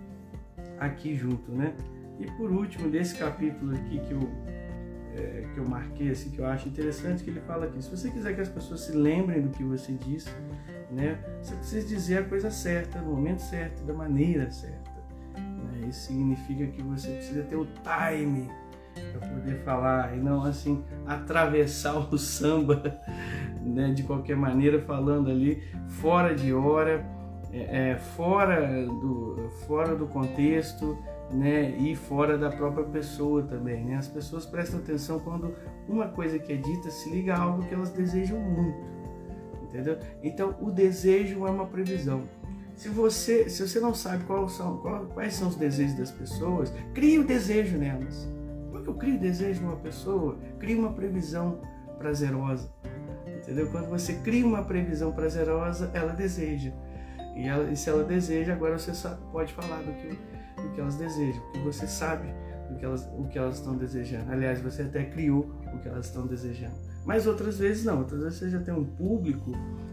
aqui 0.79 1.17
junto, 1.17 1.51
né? 1.53 1.75
E 2.19 2.27
por 2.33 2.51
último, 2.51 2.91
desse 2.91 3.17
capítulo 3.17 3.75
aqui 3.75 4.01
que 4.01 4.13
eu 4.13 4.21
é, 5.15 5.49
que 5.53 5.59
eu 5.59 5.69
marquei, 5.69 6.11
assim, 6.11 6.31
que 6.31 6.39
eu 6.39 6.47
acho 6.47 6.69
interessante, 6.69 7.25
que 7.25 7.31
ele 7.31 7.41
fala 7.41 7.65
aqui, 7.65 7.83
se 7.83 7.91
você 7.91 8.11
quiser 8.11 8.35
que 8.35 8.41
as 8.41 8.49
pessoas 8.49 8.83
se 8.83 8.93
lembrem 8.93 9.41
do 9.43 9.49
que 9.49 9.65
você 9.65 9.93
disse, 9.93 10.31
né, 10.91 11.19
você 11.43 11.55
precisa 11.55 11.87
dizer 11.87 12.19
a 12.19 12.25
coisa 12.25 12.51
certa, 12.51 13.01
no 13.01 13.15
momento 13.15 13.41
certo, 13.41 13.85
da 13.85 13.93
maneira 13.93 14.51
certa. 14.51 14.91
Né? 15.37 15.89
Isso 15.89 16.07
significa 16.07 16.67
que 16.67 16.83
você 16.83 17.09
precisa 17.11 17.43
ter 17.43 17.57
o 17.57 17.67
time 17.67 18.51
para 19.13 19.29
poder 19.29 19.63
falar 19.65 20.17
e 20.17 20.21
não 20.21 20.43
assim 20.43 20.83
atravessar 21.07 21.97
o 22.13 22.19
samba 22.19 23.01
né, 23.63 23.93
de 23.93 24.03
qualquer 24.03 24.37
maneira, 24.37 24.81
falando 24.81 25.31
ali 25.31 25.63
fora 25.87 26.35
de 26.35 26.53
hora, 26.53 27.05
é, 27.53 27.91
é, 27.91 27.97
fora, 27.97 28.87
do, 28.87 29.51
fora 29.67 29.95
do 29.95 30.07
contexto, 30.07 30.99
né, 31.31 31.71
e 31.79 31.95
fora 31.95 32.39
da 32.39 32.51
própria 32.51 32.85
pessoa 32.85 33.43
também. 33.43 33.85
Né? 33.85 33.97
As 33.97 34.09
pessoas 34.09 34.47
prestam 34.47 34.81
atenção 34.81 35.21
quando 35.21 35.55
uma 35.89 36.09
coisa 36.09 36.39
que 36.39 36.53
é 36.53 36.57
dita 36.57 36.91
se 36.91 37.11
liga 37.11 37.35
a 37.35 37.41
algo 37.41 37.63
que 37.65 37.75
elas 37.75 37.91
desejam 37.91 38.39
muito, 38.39 38.79
entendeu? 39.69 39.99
Então, 40.23 40.57
o 40.61 40.71
desejo 40.71 41.47
é 41.47 41.51
uma 41.51 41.67
previsão. 41.67 42.23
Se 42.75 42.89
você, 42.89 43.49
se 43.49 43.67
você 43.67 43.81
não 43.81 43.93
sabe 43.95 44.25
quais 44.25 44.53
são, 44.53 44.79
quais 45.13 45.35
são 45.35 45.49
os 45.49 45.57
desejos 45.57 45.97
das 45.97 46.11
pessoas, 46.11 46.73
crie 46.95 47.19
o 47.19 47.25
desejo 47.25 47.77
nelas. 47.77 48.29
Como 48.71 48.85
que 48.85 48.91
eu 48.91 48.95
crio 48.95 49.19
desejo 49.19 49.63
numa 49.63 49.77
pessoa? 49.77 50.39
Crie 50.59 50.77
uma 50.77 50.93
previsão 50.93 51.61
prazerosa. 51.99 52.71
Entendeu? 53.27 53.69
Quando 53.71 53.89
você 53.89 54.15
cria 54.15 54.47
uma 54.47 54.63
previsão 54.63 55.11
prazerosa, 55.13 55.91
ela 55.93 56.13
deseja. 56.13 56.73
E, 57.35 57.47
ela, 57.47 57.71
e 57.71 57.77
se 57.77 57.89
ela 57.89 58.05
deseja, 58.05 58.53
agora 58.53 58.79
você 58.79 58.93
pode 59.33 59.53
falar 59.53 59.83
do 59.83 59.93
que, 59.93 60.09
do 60.61 60.75
que 60.75 60.81
elas 60.81 60.97
desejam, 60.97 61.41
porque 61.43 61.61
você 61.61 61.87
sabe 61.87 62.29
do 62.69 62.77
que 62.77 62.85
elas, 62.85 63.09
o 63.17 63.27
que 63.29 63.39
elas 63.39 63.57
estão 63.57 63.77
desejando. 63.77 64.31
Aliás, 64.31 64.61
você 64.61 64.83
até 64.83 65.05
criou 65.05 65.51
o 65.73 65.79
que 65.79 65.89
elas 65.89 66.07
estão 66.07 66.27
desejando. 66.27 66.75
Mas 67.09 67.27
outras 67.27 67.59
vezes 67.59 67.87
não, 67.87 68.01
outras 68.01 68.21
vezes 68.21 68.39
você 68.39 68.51
já 68.51 68.61
tem 68.61 68.75
um 68.75 68.85
público 68.85 69.53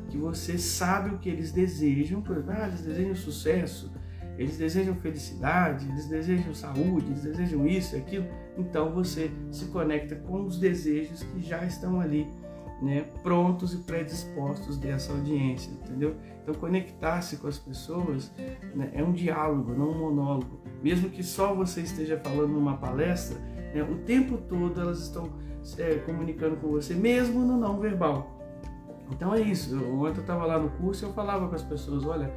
que 0.10 0.18
você 0.18 0.58
sabe 0.58 1.16
o 1.16 1.18
que 1.18 1.30
eles 1.30 1.50
desejam, 1.50 2.22
por 2.22 2.36
exemplo, 2.36 2.54
ah, 2.62 2.68
eles 2.68 2.82
desejam 2.82 3.16
sucesso, 3.16 3.90
eles 4.38 4.58
desejam 4.58 4.94
felicidade, 4.96 5.88
eles 5.88 6.10
desejam 6.10 6.54
saúde, 6.54 7.06
eles 7.06 7.22
desejam 7.22 7.66
isso 7.66 7.96
e 7.96 8.00
aquilo. 8.00 8.26
Então 8.58 8.92
você 8.94 9.32
se 9.50 9.64
conecta 9.68 10.18
com 10.18 10.44
os 10.46 10.60
desejos 10.60 11.24
que 11.24 11.42
já 11.42 11.64
estão 11.64 12.02
ali, 12.02 12.28
né, 12.82 13.06
prontos 13.24 13.74
e 13.74 13.78
predispostos 13.78 14.78
dessa 14.78 15.14
audiência, 15.14 15.72
entendeu? 15.72 16.18
Então 16.44 16.54
conectar-se 16.56 17.38
com 17.38 17.48
as 17.48 17.58
pessoas 17.58 18.30
né, 18.76 18.92
é 18.94 19.02
um 19.02 19.14
diálogo, 19.14 19.74
não 19.74 19.92
um 19.92 20.00
monólogo. 20.00 20.60
Mesmo 20.84 21.10
que 21.10 21.24
só 21.24 21.56
você 21.56 21.80
esteja 21.80 22.20
falando 22.20 22.52
numa 22.52 22.76
palestra, 22.76 23.38
né, 23.76 23.84
o 23.84 23.96
tempo 24.06 24.38
todo 24.38 24.80
elas 24.80 25.00
estão 25.00 25.30
é, 25.78 25.96
comunicando 25.96 26.56
com 26.56 26.70
você, 26.70 26.94
mesmo 26.94 27.42
no 27.42 27.58
não 27.58 27.80
verbal. 27.80 28.32
Então 29.12 29.34
é 29.34 29.42
isso. 29.42 29.76
Ontem 29.76 30.18
eu 30.18 30.22
estava 30.22 30.46
lá 30.46 30.58
no 30.58 30.70
curso 30.70 31.04
e 31.04 31.08
eu 31.08 31.14
falava 31.14 31.48
com 31.48 31.56
as 31.56 31.62
pessoas, 31.62 32.06
olha, 32.06 32.32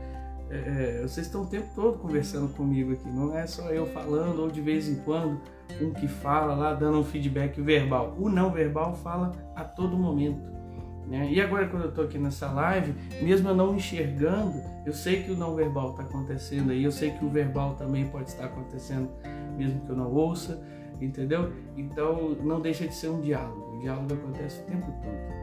é, 0.51 0.57
é, 0.57 1.03
vocês 1.03 1.27
estão 1.27 1.43
o 1.43 1.47
tempo 1.47 1.69
todo 1.75 1.99
conversando 1.99 2.49
comigo 2.55 2.93
aqui, 2.93 3.09
não 3.09 3.37
é 3.37 3.47
só 3.47 3.71
eu 3.71 3.87
falando 3.87 4.41
ou 4.41 4.51
de 4.51 4.61
vez 4.61 4.89
em 4.89 4.97
quando 4.97 5.39
um 5.81 5.93
que 5.93 6.09
fala 6.09 6.55
lá 6.55 6.75
dando 6.75 6.99
um 6.99 7.05
feedback 7.05 7.61
verbal. 7.61 8.17
O 8.19 8.29
não 8.29 8.51
verbal 8.51 8.95
fala 8.97 9.33
a 9.55 9.63
todo 9.63 9.97
momento. 9.97 10.59
Né? 11.07 11.31
E 11.31 11.41
agora 11.41 11.69
quando 11.69 11.85
eu 11.85 11.89
estou 11.89 12.05
aqui 12.05 12.19
nessa 12.19 12.51
live, 12.51 12.95
mesmo 13.23 13.49
eu 13.49 13.55
não 13.55 13.75
enxergando, 13.75 14.61
eu 14.85 14.93
sei 14.93 15.23
que 15.23 15.31
o 15.31 15.37
não 15.37 15.55
verbal 15.55 15.93
está 15.93 16.03
acontecendo 16.03 16.71
aí, 16.71 16.85
eu 16.85 16.93
sei 16.93 17.11
que 17.13 17.25
o 17.25 17.31
verbal 17.31 17.75
também 17.77 18.07
pode 18.09 18.29
estar 18.29 18.45
acontecendo, 18.45 19.09
mesmo 19.57 19.81
que 19.81 19.91
eu 19.91 19.97
não 19.97 20.13
ouça, 20.13 20.61
entendeu? 21.01 21.53
Então 21.77 22.31
não 22.43 22.61
deixa 22.61 22.87
de 22.87 22.95
ser 22.95 23.09
um 23.09 23.21
diálogo. 23.21 23.77
O 23.77 23.81
diálogo 23.81 24.15
acontece 24.15 24.61
o 24.63 24.65
tempo 24.65 24.87
todo. 24.87 25.39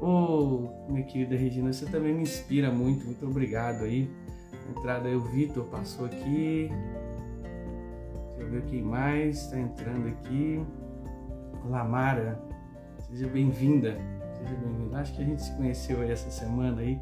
Ô, 0.00 0.68
oh, 0.88 0.92
minha 0.92 1.04
querida 1.04 1.36
Regina, 1.36 1.72
você 1.72 1.86
também 1.86 2.12
me 2.12 2.22
inspira 2.22 2.70
muito, 2.70 3.06
muito 3.06 3.26
obrigado 3.26 3.84
aí. 3.84 4.10
entrada 4.76 5.08
aí, 5.08 5.14
o 5.14 5.20
Vitor 5.20 5.64
passou 5.64 6.06
aqui. 6.06 6.70
Deixa 8.28 8.42
eu 8.42 8.50
ver 8.50 8.62
quem 8.66 8.82
mais 8.82 9.42
está 9.42 9.58
entrando 9.58 10.08
aqui. 10.08 10.62
Lamara, 11.64 12.38
seja 13.08 13.26
bem-vinda. 13.28 13.96
Seja 14.36 14.54
bem-vinda. 14.56 14.98
Acho 14.98 15.14
que 15.14 15.22
a 15.22 15.24
gente 15.24 15.42
se 15.42 15.56
conheceu 15.56 16.00
aí 16.02 16.10
essa 16.10 16.30
semana 16.30 16.82
aí, 16.82 17.00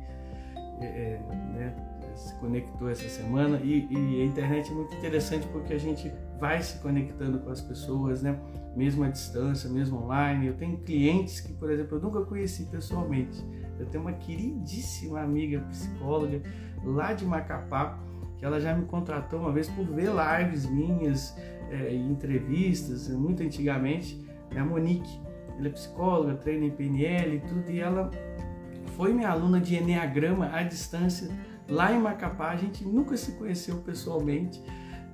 é, 0.86 1.20
é, 1.30 1.36
né? 1.54 1.74
Se 2.14 2.34
conectou 2.34 2.90
essa 2.90 3.08
semana 3.08 3.58
e, 3.62 3.86
e 3.90 4.22
a 4.22 4.24
internet 4.26 4.70
é 4.70 4.74
muito 4.74 4.94
interessante 4.94 5.46
porque 5.48 5.72
a 5.72 5.78
gente 5.78 6.12
vai 6.38 6.62
se 6.62 6.78
conectando 6.80 7.38
com 7.38 7.50
as 7.50 7.62
pessoas, 7.62 8.22
né? 8.22 8.38
mesmo 8.76 9.04
à 9.04 9.08
distância, 9.08 9.68
mesmo 9.68 10.02
online. 10.02 10.46
Eu 10.46 10.54
tenho 10.54 10.78
clientes 10.78 11.40
que, 11.40 11.52
por 11.52 11.70
exemplo, 11.70 11.98
eu 11.98 12.02
nunca 12.02 12.22
conheci 12.22 12.64
pessoalmente. 12.66 13.44
Eu 13.78 13.86
tenho 13.86 14.04
uma 14.04 14.12
queridíssima 14.12 15.20
amiga 15.20 15.60
psicóloga 15.70 16.42
lá 16.84 17.12
de 17.12 17.24
Macapá, 17.24 17.98
que 18.38 18.44
ela 18.44 18.60
já 18.60 18.74
me 18.74 18.86
contratou 18.86 19.40
uma 19.40 19.52
vez 19.52 19.68
por 19.68 19.84
ver 19.84 20.10
lives 20.10 20.66
minhas, 20.66 21.36
é, 21.70 21.94
entrevistas, 21.94 23.08
muito 23.08 23.42
antigamente, 23.42 24.24
é 24.54 24.58
a 24.58 24.64
Monique. 24.64 25.20
Ela 25.58 25.68
é 25.68 25.70
psicóloga, 25.70 26.34
treina 26.34 26.66
em 26.66 26.70
PNL 26.70 27.36
e 27.36 27.40
tudo, 27.40 27.70
e 27.70 27.80
ela 27.80 28.10
foi 29.02 29.12
minha 29.12 29.30
aluna 29.30 29.60
de 29.60 29.74
Enneagrama 29.74 30.48
à 30.54 30.62
distância 30.62 31.28
lá 31.68 31.92
em 31.92 31.98
Macapá. 31.98 32.50
A 32.50 32.56
gente 32.56 32.84
nunca 32.84 33.16
se 33.16 33.32
conheceu 33.32 33.78
pessoalmente, 33.78 34.62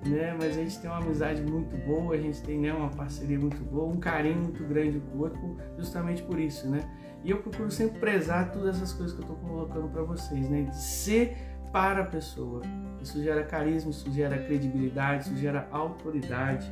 né? 0.04 0.36
Mas 0.38 0.58
a 0.58 0.60
gente 0.60 0.78
tem 0.78 0.90
uma 0.90 0.98
amizade 0.98 1.40
muito 1.40 1.74
boa, 1.86 2.14
a 2.14 2.18
gente 2.18 2.42
tem 2.42 2.58
né, 2.58 2.70
uma 2.70 2.90
parceria 2.90 3.38
muito 3.38 3.56
boa, 3.64 3.90
um 3.90 3.98
carinho 3.98 4.42
muito 4.42 4.62
grande 4.64 5.00
com 5.00 5.16
o 5.16 5.20
outro, 5.22 5.56
justamente 5.78 6.22
por 6.22 6.38
isso, 6.38 6.68
né? 6.68 6.86
E 7.24 7.30
eu 7.30 7.38
procuro 7.38 7.70
sempre 7.70 7.98
prezar 7.98 8.52
todas 8.52 8.76
essas 8.76 8.92
coisas 8.92 9.16
que 9.16 9.22
eu 9.22 9.34
estou 9.34 9.48
colocando 9.48 9.88
para 9.88 10.02
vocês, 10.02 10.50
né? 10.50 10.64
De 10.64 10.76
ser 10.76 11.38
para 11.72 12.02
a 12.02 12.06
pessoa. 12.06 12.60
Isso 13.00 13.22
gera 13.22 13.42
carisma, 13.42 13.90
isso 13.90 14.12
gera 14.12 14.36
credibilidade, 14.36 15.28
isso 15.28 15.36
gera 15.38 15.66
autoridade, 15.70 16.70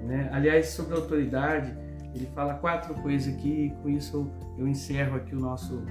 né? 0.00 0.28
Aliás, 0.32 0.70
sobre 0.70 0.96
autoridade, 0.96 1.72
ele 2.12 2.26
fala 2.34 2.54
quatro 2.54 2.92
coisas 2.94 3.32
aqui 3.32 3.66
e 3.66 3.70
com 3.82 3.88
isso 3.88 4.16
eu, 4.16 4.64
eu 4.64 4.66
encerro 4.66 5.14
aqui 5.14 5.32
o 5.32 5.38
nosso 5.38 5.86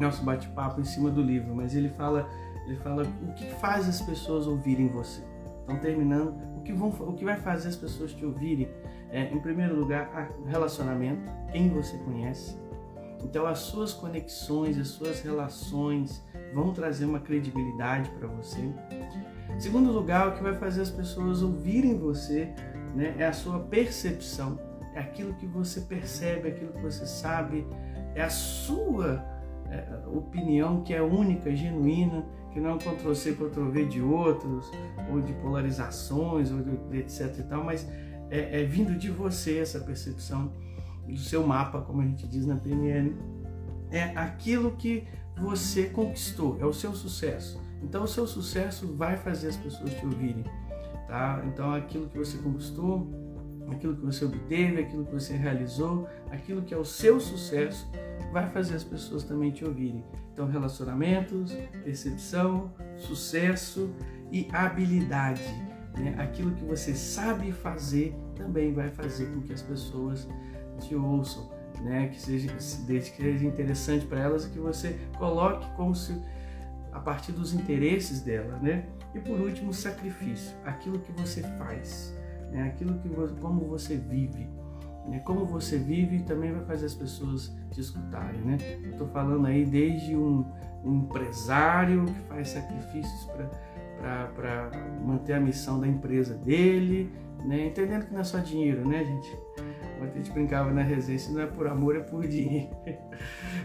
nosso 0.00 0.22
bate-papo 0.22 0.80
em 0.80 0.84
cima 0.84 1.10
do 1.10 1.22
livro, 1.22 1.54
mas 1.54 1.74
ele 1.74 1.88
fala 1.90 2.28
ele 2.66 2.76
fala 2.76 3.02
o 3.02 3.32
que 3.32 3.46
faz 3.56 3.88
as 3.88 4.00
pessoas 4.00 4.46
ouvirem 4.46 4.88
você. 4.88 5.22
Então, 5.64 5.76
terminando, 5.78 6.34
o 6.56 6.62
que, 6.62 6.72
vão, 6.72 6.88
o 6.88 7.14
que 7.14 7.24
vai 7.24 7.36
fazer 7.36 7.68
as 7.68 7.76
pessoas 7.76 8.12
te 8.12 8.24
ouvirem 8.24 8.68
é, 9.10 9.24
em 9.24 9.40
primeiro 9.40 9.74
lugar, 9.74 10.30
relacionamento, 10.46 11.30
quem 11.50 11.68
você 11.68 11.96
conhece. 11.98 12.56
Então, 13.24 13.46
as 13.46 13.58
suas 13.58 13.92
conexões, 13.92 14.78
as 14.78 14.88
suas 14.88 15.20
relações 15.20 16.24
vão 16.54 16.72
trazer 16.72 17.04
uma 17.04 17.20
credibilidade 17.20 18.08
para 18.10 18.28
você. 18.28 18.60
Em 19.54 19.60
segundo 19.60 19.90
lugar, 19.90 20.28
o 20.28 20.32
que 20.32 20.42
vai 20.42 20.54
fazer 20.54 20.82
as 20.82 20.90
pessoas 20.90 21.42
ouvirem 21.42 21.98
você 21.98 22.52
né, 22.94 23.14
é 23.18 23.26
a 23.26 23.32
sua 23.32 23.58
percepção, 23.58 24.58
é 24.94 25.00
aquilo 25.00 25.34
que 25.34 25.46
você 25.46 25.80
percebe, 25.82 26.48
é 26.48 26.52
aquilo 26.52 26.72
que 26.72 26.80
você 26.80 27.04
sabe, 27.04 27.66
é 28.14 28.22
a 28.22 28.30
sua 28.30 29.24
opinião 30.06 30.82
que 30.82 30.92
é 30.92 31.02
única, 31.02 31.54
genuína 31.54 32.24
que 32.52 32.60
não 32.60 32.70
é 32.70 32.74
um 32.74 32.78
Ctrl-C, 32.78 33.34
Ctrl-V 33.34 33.84
de 33.86 34.02
outros, 34.02 34.70
ou 35.10 35.20
de 35.20 35.32
polarizações, 35.34 36.50
ou 36.50 36.60
de, 36.60 36.98
etc 36.98 37.38
e 37.38 37.42
tal, 37.44 37.64
mas 37.64 37.88
é, 38.30 38.60
é, 38.60 38.64
vindo 38.64 38.96
de 38.96 39.10
você 39.10 39.58
essa 39.58 39.80
percepção 39.80 40.52
do 41.06 41.16
seu 41.16 41.46
mapa, 41.46 41.80
como 41.80 42.00
a 42.00 42.04
gente 42.04 42.26
diz 42.26 42.46
na 42.46 42.56
PNL. 42.56 43.16
É 43.90 44.02
aquilo 44.16 44.72
que 44.72 45.06
você 45.36 45.86
conquistou, 45.86 46.58
é 46.60 46.64
o 46.64 46.72
seu 46.72 46.94
sucesso. 46.94 47.60
Então 47.82 48.04
o 48.04 48.08
seu 48.08 48.26
sucesso 48.26 48.94
vai 48.94 49.16
fazer 49.16 49.48
as 49.48 49.56
pessoas 49.56 49.92
te 49.94 50.04
ouvirem, 50.04 50.44
tá? 51.08 51.42
Então 51.46 51.72
aquilo 51.72 52.08
que 52.08 52.18
você 52.18 52.36
conquistou, 52.38 53.10
aquilo 53.70 53.96
que 53.96 54.04
você 54.04 54.24
obteve, 54.24 54.80
aquilo 54.80 55.04
que 55.04 55.12
você 55.12 55.34
realizou, 55.34 56.08
aquilo 56.30 56.62
que 56.62 56.74
é 56.74 56.76
o 56.76 56.84
seu 56.84 57.20
sucesso, 57.20 57.90
vai 58.32 58.48
fazer 58.48 58.76
as 58.76 58.84
pessoas 58.84 59.24
também 59.24 59.50
te 59.50 59.64
ouvirem. 59.64 60.04
Então, 60.32 60.46
relacionamentos, 60.46 61.52
percepção, 61.84 62.72
sucesso 62.96 63.90
e 64.30 64.48
habilidade. 64.52 65.42
Né? 65.96 66.14
Aquilo 66.18 66.52
que 66.52 66.64
você 66.64 66.94
sabe 66.94 67.52
fazer 67.52 68.14
também 68.36 68.72
vai 68.72 68.90
fazer 68.90 69.26
com 69.26 69.40
que 69.42 69.52
as 69.52 69.62
pessoas 69.62 70.28
te 70.78 70.94
ouçam, 70.94 71.50
né? 71.82 72.08
que 72.08 72.20
seja, 72.20 72.50
desde 72.86 73.10
que 73.10 73.22
seja 73.22 73.44
interessante 73.44 74.06
para 74.06 74.20
elas 74.20 74.46
e 74.46 74.50
que 74.50 74.58
você 74.58 74.98
coloque 75.18 75.68
como 75.76 75.94
se 75.94 76.14
a 76.92 76.98
partir 76.98 77.32
dos 77.32 77.52
interesses 77.52 78.20
dela, 78.20 78.58
né? 78.58 78.86
E 79.14 79.20
por 79.20 79.40
último, 79.40 79.72
sacrifício, 79.72 80.56
aquilo 80.64 80.98
que 80.98 81.12
você 81.12 81.42
faz, 81.58 82.16
né? 82.50 82.64
aquilo 82.64 82.98
que 82.98 83.08
como 83.40 83.64
você 83.66 83.96
vive. 83.96 84.48
Né? 85.08 85.20
Como 85.20 85.44
você 85.44 85.78
vive 85.78 86.22
também 86.22 86.52
vai 86.52 86.64
fazer 86.64 86.86
as 86.86 86.94
pessoas 86.94 87.54
te 87.70 87.80
escutarem. 87.80 88.40
Né? 88.40 88.58
Eu 88.84 88.90
estou 88.90 89.08
falando 89.08 89.46
aí 89.46 89.64
desde 89.64 90.16
um, 90.16 90.44
um 90.84 90.98
empresário 90.98 92.04
que 92.04 92.20
faz 92.28 92.50
sacrifícios 92.50 93.28
para 94.34 94.70
manter 95.04 95.34
a 95.34 95.40
missão 95.40 95.80
da 95.80 95.86
empresa 95.86 96.34
dele, 96.34 97.12
né? 97.44 97.66
entendendo 97.66 98.06
que 98.06 98.12
não 98.12 98.20
é 98.20 98.24
só 98.24 98.38
dinheiro, 98.38 98.86
né, 98.86 99.04
gente? 99.04 99.36
a 100.02 100.06
gente 100.16 100.30
brincava 100.30 100.72
na 100.72 100.82
resenha, 100.82 101.18
se 101.18 101.32
não 101.32 101.42
é 101.42 101.46
por 101.46 101.66
amor, 101.66 101.96
é 101.96 102.00
por 102.00 102.26
dinheiro. 102.26 102.70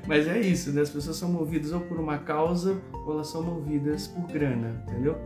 Mas 0.05 0.27
é 0.27 0.39
isso, 0.39 0.71
né? 0.73 0.81
As 0.81 0.89
pessoas 0.89 1.15
são 1.15 1.31
movidas 1.31 1.71
ou 1.71 1.79
por 1.79 1.97
uma 1.97 2.17
causa, 2.17 2.77
ou 3.05 3.13
elas 3.13 3.27
são 3.27 3.41
movidas 3.41 4.07
por 4.07 4.27
grana, 4.27 4.83
entendeu? 4.87 5.17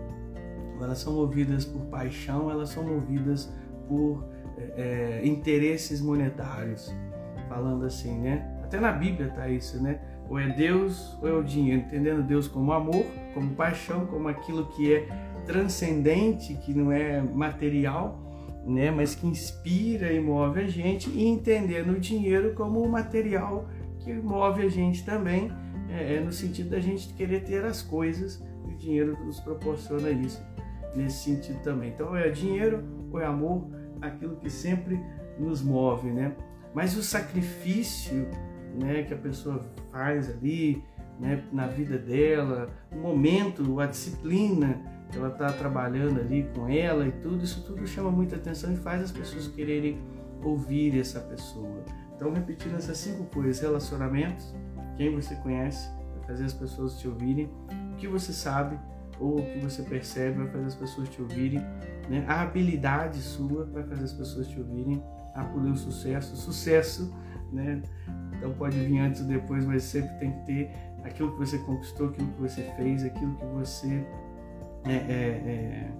Elas 0.84 1.00
são 1.00 1.14
movidas 1.14 1.66
por 1.66 1.82
paixão, 1.86 2.50
elas 2.50 2.70
são 2.70 2.84
movidas 2.84 3.52
por 3.88 4.26
é, 4.58 5.22
interesses 5.24 6.02
monetários, 6.02 6.94
falando 7.48 7.86
assim, 7.86 8.20
né? 8.20 8.60
Até 8.64 8.80
na 8.80 8.92
Bíblia 8.92 9.30
tá 9.30 9.48
isso, 9.50 9.82
né? 9.82 10.00
Ou 10.30 10.38
é 10.40 10.48
Deus 10.50 11.18
ou 11.22 11.28
é 11.28 11.34
o 11.34 11.44
dinheiro, 11.44 11.82
entendendo 11.82 12.22
Deus 12.22 12.48
como 12.48 12.72
amor, 12.72 13.04
como 13.34 13.56
paixão, 13.56 14.06
como 14.06 14.28
aquilo 14.28 14.68
que 14.68 14.94
é 14.94 15.08
transcendente, 15.46 16.54
que 16.54 16.74
não 16.74 16.92
é 16.92 17.20
material, 17.22 18.20
né, 18.66 18.92
mas 18.92 19.16
que 19.16 19.26
inspira 19.26 20.14
e 20.14 20.20
move 20.20 20.62
a 20.62 20.68
gente, 20.68 21.10
e 21.10 21.26
entendendo 21.26 21.94
o 21.94 22.00
dinheiro 22.00 22.54
como 22.54 22.80
o 22.82 22.90
material 22.90 23.68
que 24.00 24.14
move 24.14 24.62
a 24.62 24.70
gente 24.70 25.04
também, 25.04 25.52
é, 25.90 26.18
é, 26.18 26.20
no 26.20 26.32
sentido 26.32 26.70
da 26.70 26.80
gente 26.80 27.12
querer 27.14 27.44
ter 27.44 27.66
as 27.66 27.82
coisas, 27.82 28.44
e 28.68 28.74
o 28.74 28.78
dinheiro 28.78 29.18
nos 29.26 29.40
proporciona 29.40 30.12
isso, 30.12 30.44
nesse 30.96 31.24
sentido 31.24 31.62
também. 31.62 31.90
Então, 31.90 32.16
é 32.16 32.30
dinheiro 32.30 32.84
ou 33.12 33.20
é 33.20 33.26
amor, 33.26 33.68
aquilo 34.02 34.36
que 34.38 34.50
sempre 34.50 35.00
nos 35.38 35.62
move, 35.62 36.12
né? 36.12 36.36
Mas 36.74 36.96
o 36.98 37.04
sacrifício 37.04 38.28
né, 38.76 39.04
que 39.04 39.14
a 39.14 39.18
pessoa 39.18 39.66
faz 39.92 40.30
ali, 40.30 40.84
né, 41.20 41.44
na 41.52 41.68
vida 41.68 41.98
dela, 41.98 42.70
o 42.92 42.98
momento, 42.98 43.80
a 43.80 43.86
disciplina 43.86 44.80
que 45.12 45.18
ela 45.18 45.30
está 45.30 45.52
trabalhando 45.52 46.20
ali 46.20 46.48
com 46.54 46.70
ela 46.70 47.08
e 47.08 47.12
tudo, 47.12 47.44
isso 47.44 47.64
tudo 47.66 47.86
chama 47.88 48.12
muita 48.12 48.36
atenção 48.36 48.72
e 48.72 48.78
faz 48.78 49.02
as 49.02 49.12
pessoas 49.12 49.48
quererem 49.48 50.00
ouvir 50.44 51.00
essa 51.00 51.20
pessoa. 51.20 51.84
Então, 52.16 52.32
repetindo 52.32 52.76
essas 52.76 52.98
cinco 52.98 53.24
coisas: 53.26 53.60
relacionamentos, 53.60 54.54
quem 54.98 55.16
você 55.16 55.36
conhece, 55.36 55.90
fazer 56.28 56.46
as 56.46 56.54
pessoas 56.54 57.00
te 57.00 57.08
ouvirem, 57.08 57.50
o 57.94 57.96
que 57.96 58.08
você 58.08 58.32
sabe 58.32 58.80
ou 59.20 59.40
o 59.40 59.46
que 59.46 59.60
você 59.60 59.84
percebe 59.84 60.38
vai 60.38 60.48
fazer 60.48 60.66
as 60.66 60.76
pessoas 60.76 61.10
te 61.10 61.22
ouvirem, 61.22 61.60
né? 62.10 62.26
a 62.28 62.42
habilidade 62.42 63.18
sua 63.20 63.66
vai 63.66 63.84
fazer 63.84 64.04
as 64.04 64.14
pessoas 64.14 64.48
te 64.48 64.60
ouvirem, 64.60 65.04
a 65.36 65.44
poder 65.44 65.70
o 65.70 65.76
sucesso, 65.76 66.36
sucesso, 66.36 67.14
né? 67.52 67.82
Então 68.38 68.54
pode 68.54 68.80
vir 68.80 69.00
antes 69.00 69.22
ou 69.22 69.28
depois, 69.28 69.66
mas 69.66 69.84
sempre 69.84 70.18
tem 70.18 70.32
que 70.32 70.46
ter 70.46 70.72
aquilo 71.04 71.32
que 71.34 71.40
você 71.40 71.58
conquistou, 71.60 72.08
aquilo 72.10 72.28
que 72.32 72.42
você 72.42 72.62
fez, 72.78 73.04
aquilo 73.04 73.36
que 73.36 73.46
você 73.46 74.06
é, 74.86 74.94
é, 74.94 74.94
é, 74.94 75.92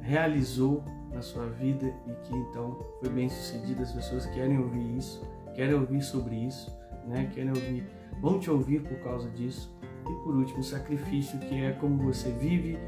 realizou 0.00 0.84
na 1.12 1.22
sua 1.22 1.46
vida 1.46 1.86
e 2.06 2.12
que 2.24 2.34
então 2.34 2.78
foi 3.00 3.08
bem 3.10 3.28
sucedido. 3.28 3.82
As 3.82 3.92
pessoas 3.92 4.26
querem 4.26 4.58
ouvir 4.58 4.96
isso, 4.96 5.26
querem 5.54 5.74
ouvir 5.74 6.02
sobre 6.02 6.34
isso, 6.46 6.76
né? 7.06 7.30
querem 7.32 7.50
ouvir, 7.50 7.86
vão 8.20 8.38
te 8.38 8.50
ouvir 8.50 8.82
por 8.82 8.98
causa 8.98 9.28
disso. 9.30 9.74
E 10.08 10.14
por 10.22 10.34
último, 10.34 10.60
o 10.60 10.64
sacrifício, 10.64 11.38
que 11.38 11.62
é 11.62 11.72
como 11.72 12.02
você 12.02 12.30
vive, 12.30 12.78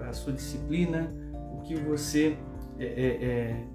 a 0.00 0.12
sua 0.12 0.32
disciplina, 0.32 1.12
o 1.52 1.60
que 1.62 1.76
você 1.76 2.36
é, 2.78 2.84
é, 2.84 3.24
é 3.24 3.66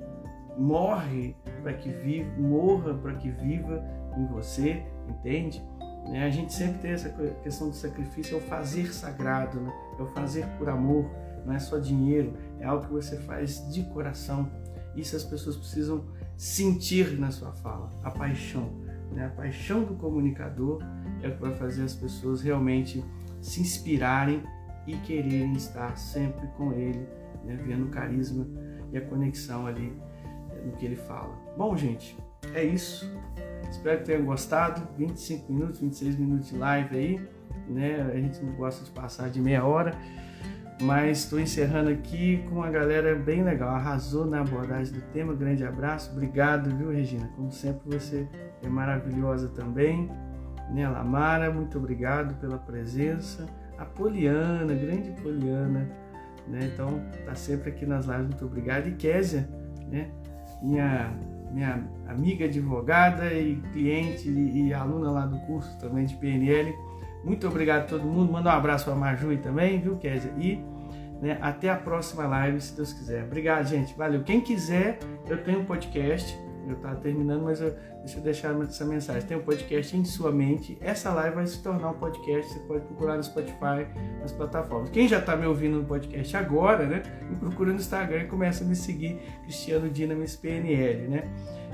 morre 0.57 1.35
para 1.61 1.73
que 1.73 1.89
viva, 1.89 2.29
morra 2.37 2.93
para 2.95 3.13
que 3.13 3.29
viva 3.29 3.83
em 4.17 4.25
você, 4.25 4.83
entende? 5.07 5.63
Né? 6.09 6.25
A 6.25 6.29
gente 6.29 6.53
sempre 6.53 6.79
tem 6.79 6.91
essa 6.91 7.09
questão 7.43 7.69
do 7.69 7.75
sacrifício, 7.75 8.35
é 8.35 8.37
o 8.37 8.41
fazer 8.41 8.93
sagrado, 8.93 9.59
né? 9.59 9.73
é 9.99 10.01
o 10.01 10.07
fazer 10.07 10.45
por 10.57 10.69
amor, 10.69 11.05
não 11.45 11.53
é 11.53 11.59
só 11.59 11.77
dinheiro, 11.77 12.33
é 12.59 12.65
algo 12.65 12.85
que 12.85 12.93
você 12.93 13.17
faz 13.17 13.71
de 13.71 13.83
coração. 13.85 14.49
Isso 14.95 15.15
as 15.15 15.23
pessoas 15.23 15.55
precisam 15.55 16.05
sentir 16.35 17.19
na 17.19 17.31
sua 17.31 17.51
fala, 17.51 17.91
a 18.03 18.09
paixão. 18.09 18.71
Né? 19.11 19.25
A 19.25 19.29
paixão 19.29 19.83
do 19.83 19.95
comunicador 19.95 20.81
é 21.21 21.27
o 21.27 21.35
que 21.35 21.41
vai 21.41 21.53
fazer 21.53 21.83
as 21.83 21.95
pessoas 21.95 22.41
realmente 22.41 23.03
se 23.41 23.61
inspirarem 23.61 24.43
e 24.85 24.95
quererem 24.97 25.53
estar 25.53 25.97
sempre 25.97 26.47
com 26.57 26.73
ele, 26.73 27.07
né? 27.43 27.57
vendo 27.65 27.85
o 27.85 27.89
carisma 27.89 28.47
e 28.91 28.97
a 28.97 29.01
conexão 29.01 29.67
ali 29.67 29.93
eh, 30.51 30.61
no 30.65 30.71
que 30.73 30.85
ele 30.85 30.95
fala. 30.95 31.33
Bom, 31.57 31.75
gente, 31.75 32.17
é 32.53 32.63
isso. 32.63 33.11
Espero 33.69 33.99
que 33.99 34.05
tenham 34.05 34.25
gostado. 34.25 34.87
25 34.97 35.51
minutos, 35.51 35.79
26 35.81 36.15
minutos 36.17 36.49
de 36.49 36.57
live 36.57 36.95
aí. 36.95 37.29
Né? 37.67 38.01
A 38.13 38.17
gente 38.17 38.43
não 38.43 38.53
gosta 38.53 38.85
de 38.85 38.91
passar 38.91 39.29
de 39.29 39.41
meia 39.41 39.65
hora. 39.65 39.91
Mas 40.81 41.19
estou 41.19 41.39
encerrando 41.39 41.89
aqui 41.89 42.43
com 42.47 42.57
uma 42.57 42.69
galera 42.69 43.15
bem 43.15 43.43
legal. 43.43 43.69
Arrasou 43.69 44.25
na 44.25 44.41
abordagem 44.41 44.93
do 44.93 45.01
tema. 45.11 45.33
Grande 45.33 45.65
abraço. 45.65 46.11
Obrigado, 46.11 46.73
viu, 46.77 46.91
Regina? 46.91 47.29
Como 47.35 47.51
sempre, 47.51 47.97
você 47.97 48.27
é 48.63 48.69
maravilhosa 48.69 49.49
também. 49.49 50.09
Né, 50.69 50.87
Lamara, 50.87 51.51
muito 51.51 51.77
obrigado 51.77 52.35
pela 52.35 52.57
presença. 52.57 53.45
A 53.77 53.85
Poliana, 53.85 54.73
grande 54.73 55.11
Poliana, 55.21 55.87
né? 56.47 56.69
Então, 56.73 57.01
tá 57.25 57.35
sempre 57.35 57.69
aqui 57.69 57.85
nas 57.85 58.05
lives, 58.05 58.25
muito 58.25 58.45
obrigado. 58.45 58.87
E 58.87 58.91
Késia, 58.93 59.47
né? 59.89 60.09
Minha 60.61 61.13
minha 61.51 61.81
amiga 62.07 62.45
advogada 62.45 63.33
e 63.33 63.55
cliente 63.71 64.29
e, 64.29 64.73
aluna 64.73 65.09
lá 65.11 65.25
do 65.25 65.39
curso 65.39 65.77
também 65.79 66.05
de 66.05 66.15
PNL. 66.15 66.73
Muito 67.23 67.47
obrigado 67.47 67.83
a 67.83 67.85
todo 67.85 68.03
mundo. 68.03 68.31
Manda 68.31 68.49
um 68.49 68.53
abraço 68.53 68.85
para 68.85 68.93
a 68.93 68.97
Marjui 68.97 69.37
também, 69.37 69.79
viu, 69.79 69.97
Kézia? 69.97 70.31
E 70.37 70.63
né, 71.21 71.37
até 71.41 71.69
a 71.69 71.75
próxima 71.75 72.25
live, 72.27 72.61
se 72.61 72.75
Deus 72.75 72.93
quiser. 72.93 73.23
Obrigado, 73.23 73.65
gente. 73.65 73.95
Valeu. 73.97 74.23
Quem 74.23 74.41
quiser, 74.41 74.99
eu 75.27 75.43
tenho 75.43 75.61
um 75.61 75.65
podcast 75.65 76.37
eu 76.69 76.75
estava 76.75 76.95
terminando, 76.95 77.43
mas 77.43 77.61
eu, 77.61 77.73
deixa 77.99 78.17
eu 78.17 78.23
deixar 78.23 78.61
essa 78.61 78.85
mensagem. 78.85 79.27
Tem 79.27 79.37
um 79.37 79.43
podcast 79.43 79.95
em 79.95 80.03
sua 80.05 80.31
mente. 80.31 80.77
Essa 80.81 81.13
live 81.13 81.35
vai 81.35 81.47
se 81.47 81.61
tornar 81.61 81.91
um 81.91 81.93
podcast. 81.93 82.53
Você 82.53 82.59
pode 82.61 82.85
procurar 82.85 83.17
no 83.17 83.23
Spotify, 83.23 83.87
nas 84.19 84.31
plataformas. 84.31 84.89
Quem 84.89 85.07
já 85.07 85.19
está 85.19 85.35
me 85.35 85.45
ouvindo 85.45 85.79
no 85.79 85.85
podcast 85.85 86.35
agora, 86.35 86.85
né? 86.85 87.03
Me 87.29 87.35
procura 87.35 87.71
no 87.71 87.77
Instagram 87.77 88.23
e 88.23 88.27
começa 88.27 88.63
a 88.63 88.67
me 88.67 88.75
seguir, 88.75 89.19
Cristiano 89.43 89.89
Dinamis 89.89 90.35
PNL, 90.35 91.07
né? 91.07 91.23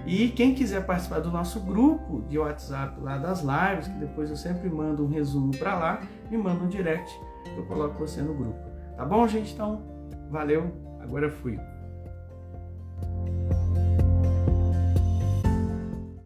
E 0.05 0.29
quem 0.29 0.53
quiser 0.53 0.85
participar 0.85 1.19
do 1.19 1.31
nosso 1.31 1.61
grupo 1.61 2.21
de 2.27 2.37
WhatsApp 2.37 2.99
lá 2.99 3.17
das 3.17 3.41
lives, 3.41 3.87
que 3.87 3.99
depois 3.99 4.29
eu 4.29 4.35
sempre 4.35 4.69
mando 4.69 5.05
um 5.05 5.07
resumo 5.07 5.57
para 5.57 5.75
lá, 5.75 6.01
me 6.29 6.37
manda 6.37 6.63
um 6.63 6.67
direct, 6.67 7.09
eu 7.55 7.65
coloco 7.65 7.97
você 7.97 8.21
no 8.21 8.33
grupo. 8.33 8.59
Tá 8.97 9.05
bom, 9.05 9.25
gente? 9.27 9.53
Então, 9.53 9.81
valeu. 10.29 10.71
Agora 10.99 11.29
fui. 11.29 11.57